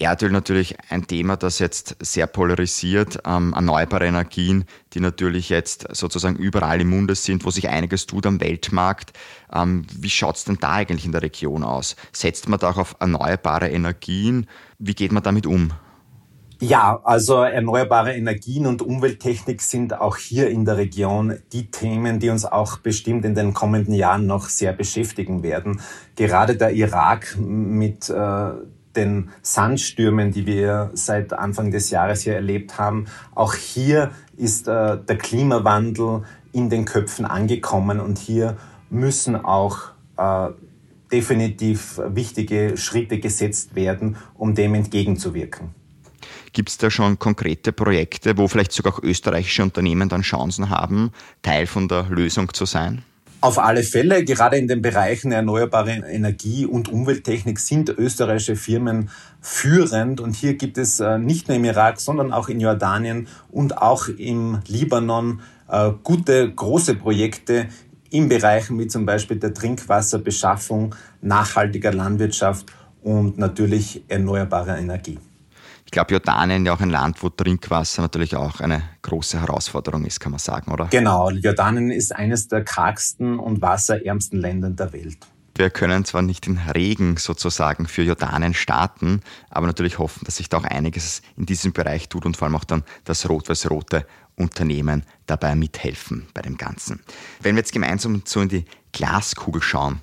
Erdöl 0.00 0.30
natürlich 0.30 0.76
ein 0.88 1.06
Thema, 1.06 1.36
das 1.36 1.58
jetzt 1.58 1.96
sehr 2.00 2.26
polarisiert. 2.26 3.20
Ähm, 3.26 3.52
erneuerbare 3.54 4.06
Energien, 4.06 4.64
die 4.94 5.00
natürlich 5.00 5.50
jetzt 5.50 5.86
sozusagen 5.94 6.36
überall 6.36 6.80
im 6.80 6.88
Munde 6.90 7.14
sind, 7.14 7.44
wo 7.44 7.50
sich 7.50 7.68
einiges 7.68 8.06
tut 8.06 8.26
am 8.26 8.40
Weltmarkt. 8.40 9.12
Ähm, 9.52 9.84
wie 9.92 10.10
schaut 10.10 10.36
es 10.36 10.44
denn 10.44 10.56
da 10.58 10.72
eigentlich 10.72 11.04
in 11.04 11.12
der 11.12 11.22
Region 11.22 11.64
aus? 11.64 11.96
Setzt 12.12 12.48
man 12.48 12.58
da 12.58 12.70
auch 12.70 12.78
auf 12.78 12.96
erneuerbare 12.98 13.68
Energien? 13.68 14.46
Wie 14.78 14.94
geht 14.94 15.12
man 15.12 15.22
damit 15.22 15.46
um? 15.46 15.72
Ja, 16.62 17.00
also 17.04 17.42
erneuerbare 17.42 18.14
Energien 18.14 18.66
und 18.66 18.82
Umwelttechnik 18.82 19.62
sind 19.62 19.98
auch 19.98 20.18
hier 20.18 20.50
in 20.50 20.66
der 20.66 20.76
Region 20.76 21.38
die 21.52 21.70
Themen, 21.70 22.20
die 22.20 22.28
uns 22.28 22.44
auch 22.44 22.78
bestimmt 22.78 23.24
in 23.24 23.34
den 23.34 23.54
kommenden 23.54 23.94
Jahren 23.94 24.26
noch 24.26 24.50
sehr 24.50 24.74
beschäftigen 24.74 25.42
werden. 25.42 25.80
Gerade 26.16 26.56
der 26.56 26.72
Irak 26.72 27.34
mit 27.38 28.10
äh, 28.10 28.50
den 28.96 29.30
Sandstürmen, 29.42 30.32
die 30.32 30.46
wir 30.46 30.90
seit 30.94 31.32
Anfang 31.32 31.70
des 31.70 31.90
Jahres 31.90 32.22
hier 32.22 32.34
erlebt 32.34 32.78
haben. 32.78 33.06
Auch 33.34 33.54
hier 33.54 34.10
ist 34.36 34.68
äh, 34.68 34.98
der 34.98 35.18
Klimawandel 35.18 36.22
in 36.52 36.70
den 36.70 36.84
Köpfen 36.84 37.24
angekommen 37.24 38.00
und 38.00 38.18
hier 38.18 38.56
müssen 38.90 39.36
auch 39.36 39.90
äh, 40.16 40.48
definitiv 41.12 42.00
wichtige 42.06 42.76
Schritte 42.76 43.18
gesetzt 43.18 43.74
werden, 43.74 44.16
um 44.34 44.54
dem 44.54 44.74
entgegenzuwirken. 44.74 45.74
Gibt 46.52 46.68
es 46.68 46.78
da 46.78 46.90
schon 46.90 47.18
konkrete 47.18 47.72
Projekte, 47.72 48.36
wo 48.36 48.48
vielleicht 48.48 48.72
sogar 48.72 48.94
auch 48.94 49.02
österreichische 49.02 49.62
Unternehmen 49.62 50.08
dann 50.08 50.22
Chancen 50.22 50.68
haben, 50.68 51.12
Teil 51.42 51.66
von 51.66 51.86
der 51.86 52.06
Lösung 52.08 52.52
zu 52.52 52.64
sein? 52.64 53.04
Auf 53.42 53.58
alle 53.58 53.82
Fälle, 53.82 54.22
gerade 54.22 54.58
in 54.58 54.68
den 54.68 54.82
Bereichen 54.82 55.32
erneuerbare 55.32 55.92
Energie 55.92 56.66
und 56.66 56.92
Umwelttechnik 56.92 57.58
sind 57.58 57.88
österreichische 57.88 58.54
Firmen 58.54 59.08
führend. 59.40 60.20
Und 60.20 60.36
hier 60.36 60.58
gibt 60.58 60.76
es 60.76 61.00
äh, 61.00 61.18
nicht 61.18 61.48
nur 61.48 61.56
im 61.56 61.64
Irak, 61.64 62.00
sondern 62.00 62.34
auch 62.34 62.50
in 62.50 62.60
Jordanien 62.60 63.28
und 63.50 63.78
auch 63.78 64.08
im 64.08 64.58
Libanon 64.66 65.40
äh, 65.68 65.90
gute, 66.02 66.52
große 66.52 66.96
Projekte 66.96 67.68
in 68.10 68.28
Bereichen 68.28 68.78
wie 68.78 68.88
zum 68.88 69.06
Beispiel 69.06 69.38
der 69.38 69.54
Trinkwasserbeschaffung, 69.54 70.94
nachhaltiger 71.22 71.94
Landwirtschaft 71.94 72.66
und 73.02 73.38
natürlich 73.38 74.04
erneuerbarer 74.08 74.76
Energie. 74.76 75.18
Ich 75.90 75.92
glaube, 75.92 76.12
Jordanien 76.12 76.64
ja 76.64 76.72
auch 76.72 76.80
ein 76.80 76.90
Land, 76.90 77.20
wo 77.20 77.30
Trinkwasser 77.30 78.00
natürlich 78.02 78.36
auch 78.36 78.60
eine 78.60 78.80
große 79.02 79.40
Herausforderung 79.40 80.04
ist, 80.04 80.20
kann 80.20 80.30
man 80.30 80.38
sagen, 80.38 80.70
oder? 80.70 80.84
Genau, 80.84 81.30
Jordanien 81.30 81.90
ist 81.90 82.14
eines 82.14 82.46
der 82.46 82.62
kargsten 82.62 83.40
und 83.40 83.60
wasserärmsten 83.60 84.40
Länder 84.40 84.70
der 84.70 84.92
Welt. 84.92 85.18
Wir 85.56 85.68
können 85.68 86.04
zwar 86.04 86.22
nicht 86.22 86.46
den 86.46 86.58
Regen 86.58 87.16
sozusagen 87.16 87.86
für 87.86 88.04
Jordanien 88.04 88.54
starten, 88.54 89.22
aber 89.50 89.66
natürlich 89.66 89.98
hoffen, 89.98 90.20
dass 90.24 90.36
sich 90.36 90.48
da 90.48 90.58
auch 90.58 90.64
einiges 90.64 91.22
in 91.36 91.46
diesem 91.46 91.72
Bereich 91.72 92.08
tut 92.08 92.24
und 92.24 92.36
vor 92.36 92.46
allem 92.46 92.54
auch 92.54 92.62
dann 92.62 92.84
das 93.02 93.28
rot-weiß-rote 93.28 94.06
Unternehmen 94.36 95.02
dabei 95.26 95.56
mithelfen 95.56 96.28
bei 96.34 96.42
dem 96.42 96.56
Ganzen. 96.56 97.00
Wenn 97.42 97.56
wir 97.56 97.62
jetzt 97.62 97.72
gemeinsam 97.72 98.22
so 98.24 98.40
in 98.40 98.48
die 98.48 98.64
Glaskugel 98.92 99.60
schauen 99.60 99.98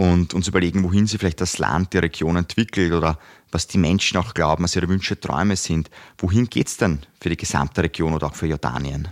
und 0.00 0.32
uns 0.32 0.48
überlegen, 0.48 0.82
wohin 0.82 1.06
sich 1.06 1.20
vielleicht 1.20 1.42
das 1.42 1.58
Land, 1.58 1.92
die 1.92 1.98
Region 1.98 2.36
entwickelt 2.36 2.94
oder 2.94 3.18
was 3.52 3.66
die 3.66 3.76
Menschen 3.76 4.16
auch 4.16 4.32
glauben, 4.32 4.64
was 4.64 4.74
ihre 4.74 4.88
Wünsche, 4.88 5.20
Träume 5.20 5.56
sind. 5.56 5.90
Wohin 6.16 6.46
geht 6.46 6.68
es 6.68 6.78
denn 6.78 7.00
für 7.20 7.28
die 7.28 7.36
gesamte 7.36 7.82
Region 7.82 8.14
oder 8.14 8.28
auch 8.28 8.34
für 8.34 8.46
Jordanien? 8.46 9.08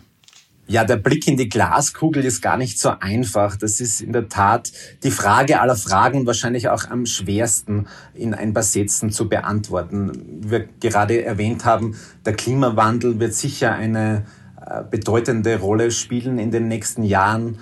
Ja, 0.66 0.84
der 0.84 0.96
Blick 0.96 1.28
in 1.28 1.36
die 1.36 1.50
Glaskugel 1.50 2.24
ist 2.24 2.40
gar 2.40 2.56
nicht 2.56 2.78
so 2.78 2.88
einfach. 3.00 3.56
Das 3.56 3.80
ist 3.80 4.00
in 4.00 4.14
der 4.14 4.30
Tat 4.30 4.72
die 5.02 5.10
Frage 5.10 5.60
aller 5.60 5.76
Fragen 5.76 6.26
wahrscheinlich 6.26 6.70
auch 6.70 6.88
am 6.88 7.04
schwersten 7.04 7.86
in 8.14 8.32
ein 8.32 8.54
paar 8.54 8.62
Sätzen 8.62 9.10
zu 9.10 9.28
beantworten. 9.28 10.40
Wie 10.40 10.50
wir 10.50 10.68
gerade 10.80 11.22
erwähnt 11.22 11.66
haben, 11.66 11.96
der 12.24 12.32
Klimawandel 12.32 13.20
wird 13.20 13.34
sicher 13.34 13.74
eine 13.74 14.24
äh, 14.64 14.84
bedeutende 14.90 15.58
Rolle 15.58 15.90
spielen 15.90 16.38
in 16.38 16.50
den 16.50 16.66
nächsten 16.68 17.02
Jahren. 17.02 17.58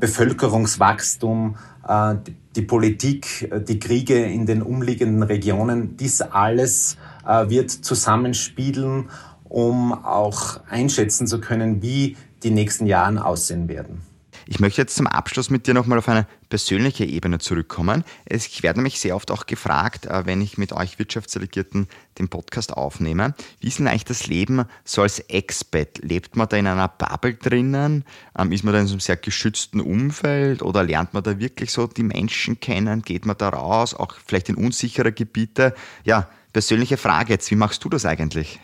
Bevölkerungswachstum, 0.00 1.56
äh, 1.86 2.14
die 2.56 2.62
Politik, 2.62 3.48
äh, 3.50 3.60
die 3.60 3.78
Kriege 3.78 4.24
in 4.24 4.46
den 4.46 4.62
umliegenden 4.62 5.22
Regionen, 5.22 5.96
dies 5.96 6.20
alles 6.22 6.96
äh, 7.26 7.48
wird 7.48 7.70
zusammenspielen, 7.70 9.10
um 9.44 9.92
auch 9.92 10.60
einschätzen 10.68 11.26
zu 11.26 11.40
können, 11.40 11.82
wie 11.82 12.16
die 12.42 12.50
nächsten 12.50 12.86
Jahre 12.86 13.24
aussehen 13.24 13.68
werden. 13.68 14.02
Ich 14.48 14.60
möchte 14.60 14.80
jetzt 14.80 14.94
zum 14.94 15.08
Abschluss 15.08 15.50
mit 15.50 15.66
dir 15.66 15.74
nochmal 15.74 15.98
auf 15.98 16.08
eine 16.08 16.24
persönliche 16.48 17.04
Ebene 17.04 17.40
zurückkommen. 17.40 18.04
Ich 18.26 18.62
werde 18.62 18.78
nämlich 18.78 19.00
sehr 19.00 19.16
oft 19.16 19.32
auch 19.32 19.46
gefragt, 19.46 20.06
äh, 20.06 20.24
wenn 20.24 20.40
ich 20.40 20.56
mit 20.56 20.72
euch 20.72 21.00
Wirtschaftsdelegierten 21.00 21.88
den 22.18 22.28
Podcast 22.28 22.72
aufnehme, 22.72 23.34
wie 23.58 23.66
ist 23.66 23.80
denn 23.80 23.88
eigentlich 23.88 24.04
das 24.04 24.28
Leben 24.28 24.64
so 24.84 25.02
als 25.02 25.18
Expat? 25.18 25.98
Lebt 25.98 26.36
man 26.36 26.48
da 26.48 26.56
in 26.56 26.68
einer 26.68 26.86
Bubble 26.86 27.34
drinnen? 27.34 28.04
Ähm, 28.38 28.52
ist 28.52 28.62
man 28.62 28.72
da 28.72 28.80
in 28.80 28.86
so 28.86 28.94
einem 28.94 29.00
sehr 29.00 29.16
geschützten 29.16 29.80
Umfeld 29.80 30.62
oder 30.62 30.84
lernt 30.84 31.12
man 31.12 31.24
da 31.24 31.40
wirklich 31.40 31.72
so 31.72 31.88
die 31.88 32.04
Menschen 32.04 32.60
kennen? 32.60 33.02
Geht 33.02 33.26
man 33.26 33.36
da 33.36 33.48
raus, 33.48 33.94
auch 33.94 34.14
vielleicht 34.24 34.48
in 34.48 34.54
unsichere 34.54 35.10
Gebiete? 35.10 35.74
Ja, 36.04 36.28
persönliche 36.52 36.98
Frage 36.98 37.32
jetzt, 37.32 37.50
wie 37.50 37.56
machst 37.56 37.82
du 37.82 37.88
das 37.88 38.06
eigentlich? 38.06 38.60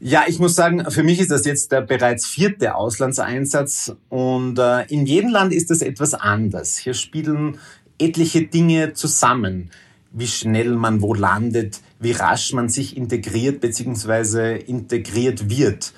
Ja, 0.00 0.22
ich 0.28 0.38
muss 0.38 0.54
sagen, 0.54 0.88
für 0.92 1.02
mich 1.02 1.18
ist 1.18 1.32
das 1.32 1.44
jetzt 1.44 1.72
der 1.72 1.80
bereits 1.80 2.24
vierte 2.24 2.76
Auslandseinsatz 2.76 3.96
und 4.08 4.56
äh, 4.56 4.84
in 4.84 5.06
jedem 5.06 5.30
Land 5.30 5.52
ist 5.52 5.70
das 5.70 5.82
etwas 5.82 6.14
anders. 6.14 6.78
Hier 6.78 6.94
spielen 6.94 7.58
etliche 7.98 8.42
Dinge 8.42 8.92
zusammen, 8.92 9.70
wie 10.12 10.28
schnell 10.28 10.76
man 10.76 11.02
wo 11.02 11.14
landet, 11.14 11.80
wie 11.98 12.12
rasch 12.12 12.52
man 12.52 12.68
sich 12.68 12.96
integriert 12.96 13.60
bzw. 13.60 14.58
integriert 14.58 15.50
wird. 15.50 15.92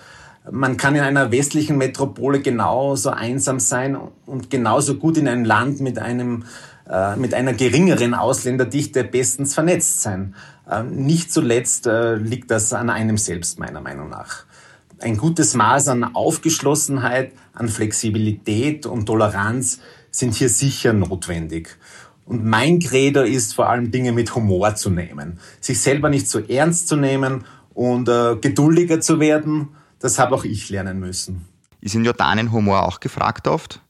man 0.50 0.78
kann 0.78 0.94
in 0.94 1.02
einer 1.02 1.30
westlichen 1.30 1.76
Metropole 1.76 2.40
genauso 2.40 3.10
einsam 3.10 3.60
sein 3.60 3.98
und 4.24 4.48
genauso 4.48 4.94
gut 4.94 5.18
in 5.18 5.28
einem 5.28 5.44
Land 5.44 5.80
mit 5.80 5.98
einem 5.98 6.44
mit 7.16 7.35
einer 7.35 7.53
geringeren 7.53 8.14
Ausländerdichte 8.14 9.05
bestens 9.05 9.55
vernetzt 9.55 10.03
sein. 10.03 10.35
Äh, 10.68 10.83
nicht 10.83 11.33
zuletzt 11.33 11.87
äh, 11.87 12.16
liegt 12.16 12.50
das 12.50 12.72
an 12.72 12.90
einem 12.90 13.16
selbst 13.16 13.59
meiner 13.59 13.81
Meinung 13.81 14.09
nach. 14.09 14.44
Ein 15.00 15.16
gutes 15.16 15.55
Maß 15.55 15.88
an 15.88 16.14
Aufgeschlossenheit, 16.14 17.33
an 17.55 17.68
Flexibilität 17.68 18.87
und 18.87 19.07
Toleranz 19.07 19.81
sind 20.11 20.35
hier 20.35 20.48
sicher 20.48 20.92
notwendig. 20.92 21.79
Und 22.26 22.44
mein 22.44 22.79
Credo 22.81 23.22
ist 23.22 23.55
vor 23.55 23.68
allem 23.68 23.90
Dinge 23.90 24.12
mit 24.12 24.35
Humor 24.35 24.74
zu 24.74 24.90
nehmen, 24.90 25.38
sich 25.61 25.81
selber 25.81 26.11
nicht 26.11 26.29
so 26.29 26.38
ernst 26.40 26.88
zu 26.88 26.96
nehmen 26.96 27.44
und 27.72 28.09
äh, 28.09 28.37
geduldiger 28.40 29.00
zu 29.00 29.20
werden 29.20 29.68
das 30.00 30.18
habe 30.18 30.35
auch 30.35 30.44
ich 30.44 30.70
lernen 30.70 30.98
müssen. 30.98 31.46
Ist 31.81 31.94
in 31.94 32.05
Jordanien 32.05 32.50
Humor 32.53 32.83
auch 32.83 33.00
gefragt 33.00 33.46
oft? 33.46 33.81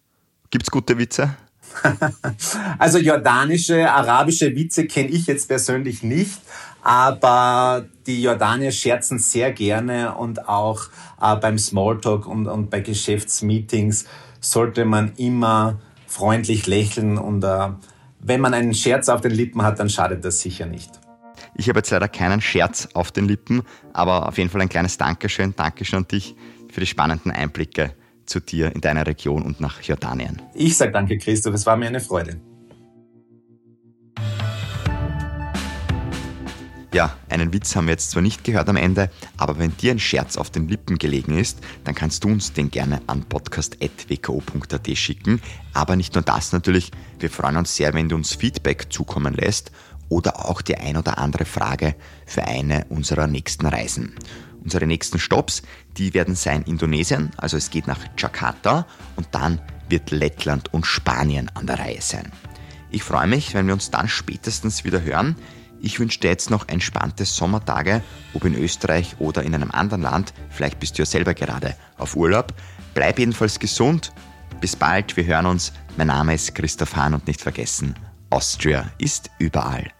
Gibt 0.50 0.64
es 0.64 0.70
gute 0.70 0.98
Witze? 0.98 1.36
also 2.78 2.98
jordanische, 2.98 3.90
arabische 3.90 4.54
Witze 4.54 4.86
kenne 4.86 5.08
ich 5.08 5.26
jetzt 5.26 5.48
persönlich 5.48 6.02
nicht, 6.02 6.40
aber 6.82 7.86
die 8.06 8.22
Jordanier 8.22 8.72
scherzen 8.72 9.18
sehr 9.18 9.52
gerne 9.52 10.14
und 10.14 10.48
auch 10.48 10.82
äh, 11.20 11.36
beim 11.36 11.58
Smalltalk 11.58 12.26
und, 12.26 12.46
und 12.46 12.70
bei 12.70 12.80
Geschäftsmeetings 12.80 14.06
sollte 14.40 14.84
man 14.84 15.12
immer 15.16 15.80
freundlich 16.06 16.66
lächeln 16.66 17.18
und 17.18 17.44
äh, 17.44 17.68
wenn 18.18 18.40
man 18.40 18.52
einen 18.52 18.74
Scherz 18.74 19.08
auf 19.08 19.20
den 19.20 19.32
Lippen 19.32 19.62
hat, 19.62 19.78
dann 19.78 19.88
schadet 19.88 20.24
das 20.24 20.40
sicher 20.40 20.66
nicht. 20.66 20.90
Ich 21.54 21.68
habe 21.68 21.78
jetzt 21.78 21.90
leider 21.90 22.08
keinen 22.08 22.40
Scherz 22.40 22.88
auf 22.94 23.12
den 23.12 23.26
Lippen, 23.26 23.62
aber 23.92 24.28
auf 24.28 24.38
jeden 24.38 24.50
Fall 24.50 24.60
ein 24.60 24.68
kleines 24.68 24.98
Dankeschön. 24.98 25.54
Dankeschön 25.56 26.00
an 26.00 26.08
dich 26.08 26.34
für 26.70 26.80
die 26.80 26.86
spannenden 26.86 27.30
Einblicke 27.30 27.94
zu 28.30 28.40
dir 28.40 28.74
in 28.74 28.80
deiner 28.80 29.06
Region 29.06 29.42
und 29.42 29.60
nach 29.60 29.82
Jordanien. 29.82 30.40
Ich 30.54 30.76
sage 30.76 30.92
danke, 30.92 31.18
Christoph. 31.18 31.54
Es 31.54 31.66
war 31.66 31.76
mir 31.76 31.88
eine 31.88 32.00
Freude. 32.00 32.40
Ja, 36.92 37.16
einen 37.28 37.52
Witz 37.52 37.76
haben 37.76 37.86
wir 37.86 37.92
jetzt 37.92 38.10
zwar 38.10 38.22
nicht 38.22 38.42
gehört 38.42 38.68
am 38.68 38.76
Ende, 38.76 39.10
aber 39.36 39.60
wenn 39.60 39.76
dir 39.76 39.92
ein 39.92 40.00
Scherz 40.00 40.36
auf 40.36 40.50
den 40.50 40.66
Lippen 40.66 40.98
gelegen 40.98 41.38
ist, 41.38 41.58
dann 41.84 41.94
kannst 41.94 42.24
du 42.24 42.28
uns 42.28 42.52
den 42.52 42.70
gerne 42.70 43.00
an 43.06 43.22
podcast.wko.at 43.22 44.96
schicken. 44.96 45.40
Aber 45.72 45.94
nicht 45.94 46.14
nur 46.14 46.22
das 46.22 46.52
natürlich, 46.52 46.90
wir 47.20 47.30
freuen 47.30 47.58
uns 47.58 47.76
sehr, 47.76 47.94
wenn 47.94 48.08
du 48.08 48.16
uns 48.16 48.34
Feedback 48.34 48.92
zukommen 48.92 49.34
lässt 49.34 49.70
oder 50.08 50.44
auch 50.48 50.62
die 50.62 50.78
ein 50.78 50.96
oder 50.96 51.18
andere 51.18 51.44
Frage 51.44 51.94
für 52.26 52.42
eine 52.42 52.86
unserer 52.88 53.28
nächsten 53.28 53.66
Reisen. 53.66 54.16
Unsere 54.62 54.86
nächsten 54.86 55.18
Stops, 55.18 55.62
die 55.96 56.14
werden 56.14 56.34
sein 56.34 56.62
Indonesien, 56.62 57.30
also 57.36 57.56
es 57.56 57.70
geht 57.70 57.86
nach 57.86 58.00
Jakarta 58.16 58.86
und 59.16 59.28
dann 59.32 59.60
wird 59.88 60.10
Lettland 60.10 60.72
und 60.72 60.86
Spanien 60.86 61.50
an 61.54 61.66
der 61.66 61.78
Reihe 61.78 62.00
sein. 62.00 62.30
Ich 62.90 63.02
freue 63.02 63.26
mich, 63.26 63.54
wenn 63.54 63.66
wir 63.66 63.74
uns 63.74 63.90
dann 63.90 64.08
spätestens 64.08 64.84
wieder 64.84 65.02
hören. 65.02 65.36
Ich 65.80 65.98
wünsche 65.98 66.20
dir 66.20 66.28
jetzt 66.28 66.50
noch 66.50 66.68
entspannte 66.68 67.24
Sommertage, 67.24 68.02
ob 68.34 68.44
in 68.44 68.54
Österreich 68.54 69.16
oder 69.18 69.42
in 69.42 69.54
einem 69.54 69.70
anderen 69.70 70.02
Land. 70.02 70.34
Vielleicht 70.50 70.78
bist 70.78 70.98
du 70.98 71.02
ja 71.02 71.06
selber 71.06 71.34
gerade 71.34 71.74
auf 71.96 72.16
Urlaub. 72.16 72.52
Bleib 72.94 73.18
jedenfalls 73.18 73.58
gesund. 73.58 74.12
Bis 74.60 74.76
bald, 74.76 75.16
wir 75.16 75.24
hören 75.24 75.46
uns. 75.46 75.72
Mein 75.96 76.08
Name 76.08 76.34
ist 76.34 76.54
Christoph 76.54 76.96
Hahn 76.96 77.14
und 77.14 77.26
nicht 77.26 77.40
vergessen, 77.40 77.94
Austria 78.28 78.90
ist 78.98 79.30
überall. 79.38 79.90